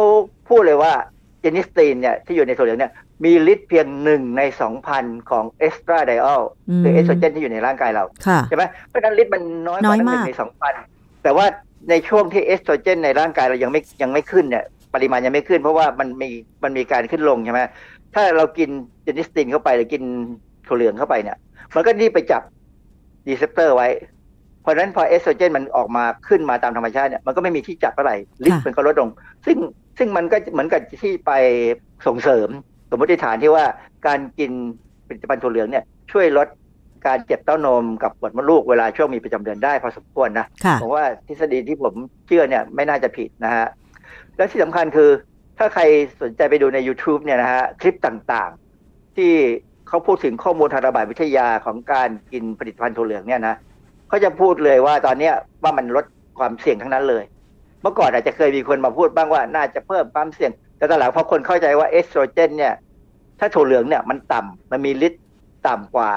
[0.49, 0.93] พูดเลยว่า
[1.41, 2.91] genistein เนี่ยที่อยู่ในถั่วเหลืองเนี่ย
[3.23, 10.73] มีฤทธิ์เพียงหนึ่งในสองพันของ estradiol อืมหรือเอสโตรเจนที่อยู่ในร่างกายเราค่ะใช่ไหมเพราะฉะนั้นฤทธิ์มันน้อยกน้อว่ายตั้งหมากนึ่งในสองพัน
[11.23, 11.45] แต่ว่า
[11.89, 16.29] ในช่วงที่เอสโตรเจนในร่างกายเรายังไม่ยังไม่ขึ้นเนี่ยปริมาณยังไม่ขึ้น เพราะว่ามันมี
[16.63, 17.61] มันมีการขึ้นลงใช่ไหม
[18.15, 18.69] ถ้าเรากิน
[19.03, 20.03] genistein เข้าไปหรือกิน
[20.67, 21.37] ถั่วเหลืองเข้าไปเนี่ย
[21.75, 22.41] มันก็รีบไปจับ
[23.27, 23.87] receptor ไว้
[24.61, 28.15] เพราะฉะนั้นพอเอสโตรเจนมันออกมาขึ้นมาตามธรรมชาติเนี่ยมันก็ไม่มีที่จับเท่าไหร่
[28.47, 29.09] ฤทธิ์มันก็ลดลง
[29.45, 29.57] ซึ่ง
[29.97, 31.31] ซึ่งมันก็เหมือนกับที่ไป
[32.07, 32.49] ส่งเสริม
[32.89, 33.65] สมมติฐานที่ว่า
[34.07, 34.51] การกิน
[35.07, 36.47] ผลิตภัณฑ์ถั่วเหลืองเนี่ยช่วยลด
[37.07, 41.93] การเจ็บเต้านมกับปวดมดลูกเวลาช่วงมีประจำเดือนได้พอสมควรนะค่ะผมว่าทฤษฎีที่ผม
[42.27, 43.67] เชื่อเนี่ยไม่น่าจะผิดนะฮะ
[44.35, 45.09] และที่สำคัญคือ
[45.57, 45.83] ถ้าใคร
[46.21, 49.33] สนใจไปดูใน YouTube เนี่ยนะฮะคลิปต่างๆ ที่
[49.87, 53.55] เขาพูดถึงข้อมูลทางระบาดวิทยาของการกินผลิตภัณฑ์ถั่วเหลืองเนี่ยนะ
[54.09, 55.33] เขาจะพูดเลยว่าตอนเนี้ย
[55.63, 56.05] ว่ามันลด
[56.39, 57.23] ความเสี่ยงทั้งนั้นเลย
[57.81, 62.73] เมื่อก่อนอาจจะเคยมีคนมาพูดบ้างว่าน่าจะเพิ่มความเสี่ยง แต่ตอนหลังพอคนเข้าใจว่าเอสโตรเจน เนี่ย
[63.39, 65.23] ถ้าถั่วเหลืองเนี่ยมันต่ำมันมีฤทธิ์
[65.67, 66.11] ต่ำกว่า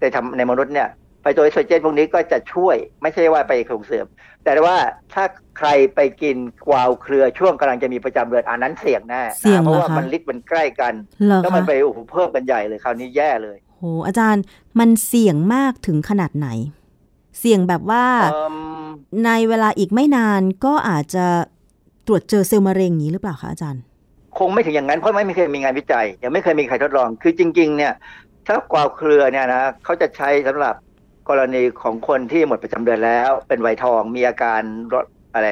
[0.00, 0.88] ในทำในมนุษย์เนี่ย
[1.20, 4.06] ไฟโตเอสโตรเจนพวกนี้ก็จะช่วยไม่ใช่ว่าไปส่งเสริม
[4.44, 4.76] แต่ว่า
[5.12, 5.24] ถ้า
[5.58, 6.36] ใครไปกิน
[6.66, 10.94] กวาวเครือช่วงกำลังจะมีประจำเดือนอันนั้นเสี่ยงแน่เสี่ยงนะเพเหรอราะว่าคะมันฤทธิ์มันใกล้กัน
[11.26, 14.42] เหรอแล้วมันคะไปโอ้โหเพิ่มกันใหญ่เลยคราวนี้แย่เลยโหอาจารย์
[14.78, 16.48] มันเสี่ยงมากถึงขนาดไหน
[17.46, 18.56] เสี่ยงแบบว่าเอิ่ม
[19.26, 21.26] ในเวลาอีกไม่นานก็อาจจะ
[22.06, 23.82] ตรวจเจอเซลล์มะเร็งอย่างนี้หรือเปล่าคะอาจารย์
[24.38, 27.92] คงไม่ถึงอย่างนั้นเพราะไม่เคยมีงานวิจัย ยังไม่เคยมีใครทดลอง คือจริง ๆ เนี่ย
[28.46, 30.74] ถ้ากวาวเครือเนี่ยนะเขาจะใช้สำหรับ
[31.28, 34.60] กรณีของคนที่หมดประจำเดือนแล้ว เป็นวัยทองมีอาการ
[34.92, 35.48] ร้อนอะไร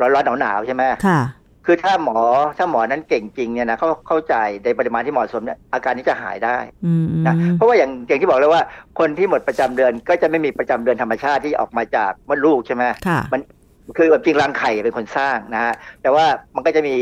[0.00, 1.20] ร้อนร้อนหนาวหนาวๆใช่ไหมค่ะ
[1.66, 2.18] คือถ้าหมอ
[2.58, 4.34] ถ้าหมอนั้นเก่งจริงเนี่ยนะเขาเข้าใจ
[4.64, 8.62] ในปริมาณที่เหมาะสมเนี่ยอาการนี้จะหายได้อืมนะเพราะว่าอย่างอย่างที่บอกเลยว่า
[8.98, 13.40] คนที่หมดประจำเดือนก็จะไม่มีประจำเดือนธรรมชาติที่ออกมาจากมดลูกใช่ไหมค่ะมัน
[13.96, 16.94] คือแบบจริงรังไข่เป็นคนสร้างนะฮะแต่ว่ามันก็จะมี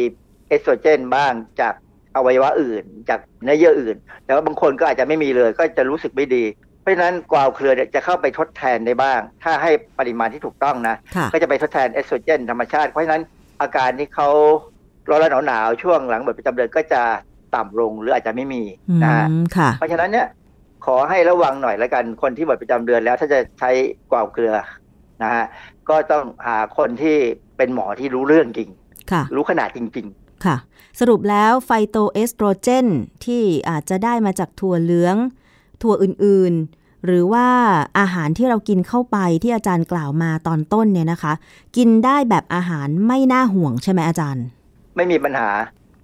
[0.49, 1.75] เอสโตรเจนบ้างจาก
[2.17, 6.45] อวัยวะอื่น จากเนื้อเยื่ออื่น แต่ว่าบางคนก็อาจจะไม่มีเลย ก็จะรู้สึกไม่ดี
[6.81, 13.23] เพราะฉะนั้นกวาวเครือเนี่ยจะเข้าไปทดแทนได้บ้าง ถ้าให้ปริมาณที่ถูกต้องนะค่ะก็จะไปทดแทนเอสโตรเจนธรรมชาติเพราะฉะนั้น
[13.61, 14.29] อาการที่เขา
[15.09, 17.03] ร้อนๆหนาวๆช่วงหลังหมดประจำเดือนก็จะ
[17.55, 20.27] ต่ำลงหรืออาจจะไม่มีอืนะฮะมค่ะเพราะฉะนั้นเนี่ย
[20.87, 23.71] ขอให้ระวังหน่อยแล้วกันคนที่หมดประจำเดือนแล้วถ้าจะใช้
[24.11, 24.55] กวาวเกลือ
[25.23, 25.45] นะฮะ
[25.89, 27.17] ก็ต้องหาคนที่
[27.57, 28.71] เป็นหมอที่รู้เรื่องจริง
[29.13, 30.09] ค่ะรู้ขนาดจริง
[30.47, 30.57] ค่ะ
[31.01, 32.87] สรุปแล้วไฟโตเอสโตรเจน
[33.25, 35.17] ที่อาจจะได้มาจากถั่วเหลือง
[35.83, 37.47] ถั่วอื่นๆ หรือว่า
[37.99, 41.33] อาหารที่เรากินเข้าไปที่อาจารย์กล่าวมาตอนต้นเนี่ยนะคะ
[41.77, 45.51] กินได้แบบอาหารไม่น่าห่วงใช่ไหมอาจารย์ๆไม่มีปัญหา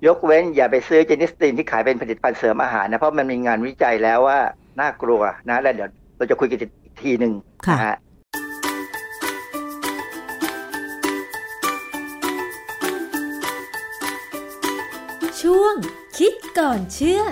[0.06, 4.38] ยกเว้นอย่าไปซื้อเจนิสตินที่ขายเป็นผลิตภัณฑ์เสริมอาหารนะเพราะมันมีงานวิจัยแล้วว่า
[4.80, 6.72] น่ากลัวนะแล้วเดี๋ยวเราจะคุยกันอีก
[7.02, 7.32] ทีหนึ่ง
[7.66, 7.96] ค่ะนะฮะ
[15.42, 15.74] ช่วง
[16.18, 17.22] คิดก่อนเชื่อ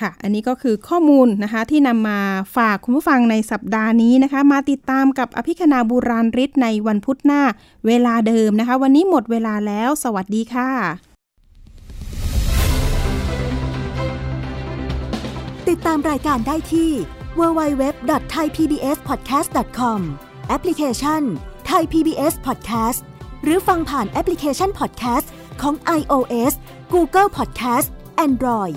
[0.00, 2.20] ค่ะ อันนี้ก็คือข้อมูลนะคะที่นำมา
[2.56, 7.42] ฝากคุณผู้ฟังในสัปดาห์นี้นะคะ มาติดตามกับอภิคณาบุราริศในวันพุธหน้า
[7.86, 10.70] เวลาเดิมนะคะ วันนี้หมดเวลาแล้ว สวัสดีค่ะ
[15.68, 16.90] ติดตามรายการได้ที่
[17.38, 20.00] www.thaipbspodcast.com
[20.48, 21.22] แอปพลิเคชัน
[21.70, 23.00] Thai PBS Podcast
[23.44, 25.26] หรือฟังผ่านแอปพลิเคชัน Podcast
[25.62, 26.52] ของ iOS
[26.92, 27.88] Google Podcast
[28.26, 28.76] Android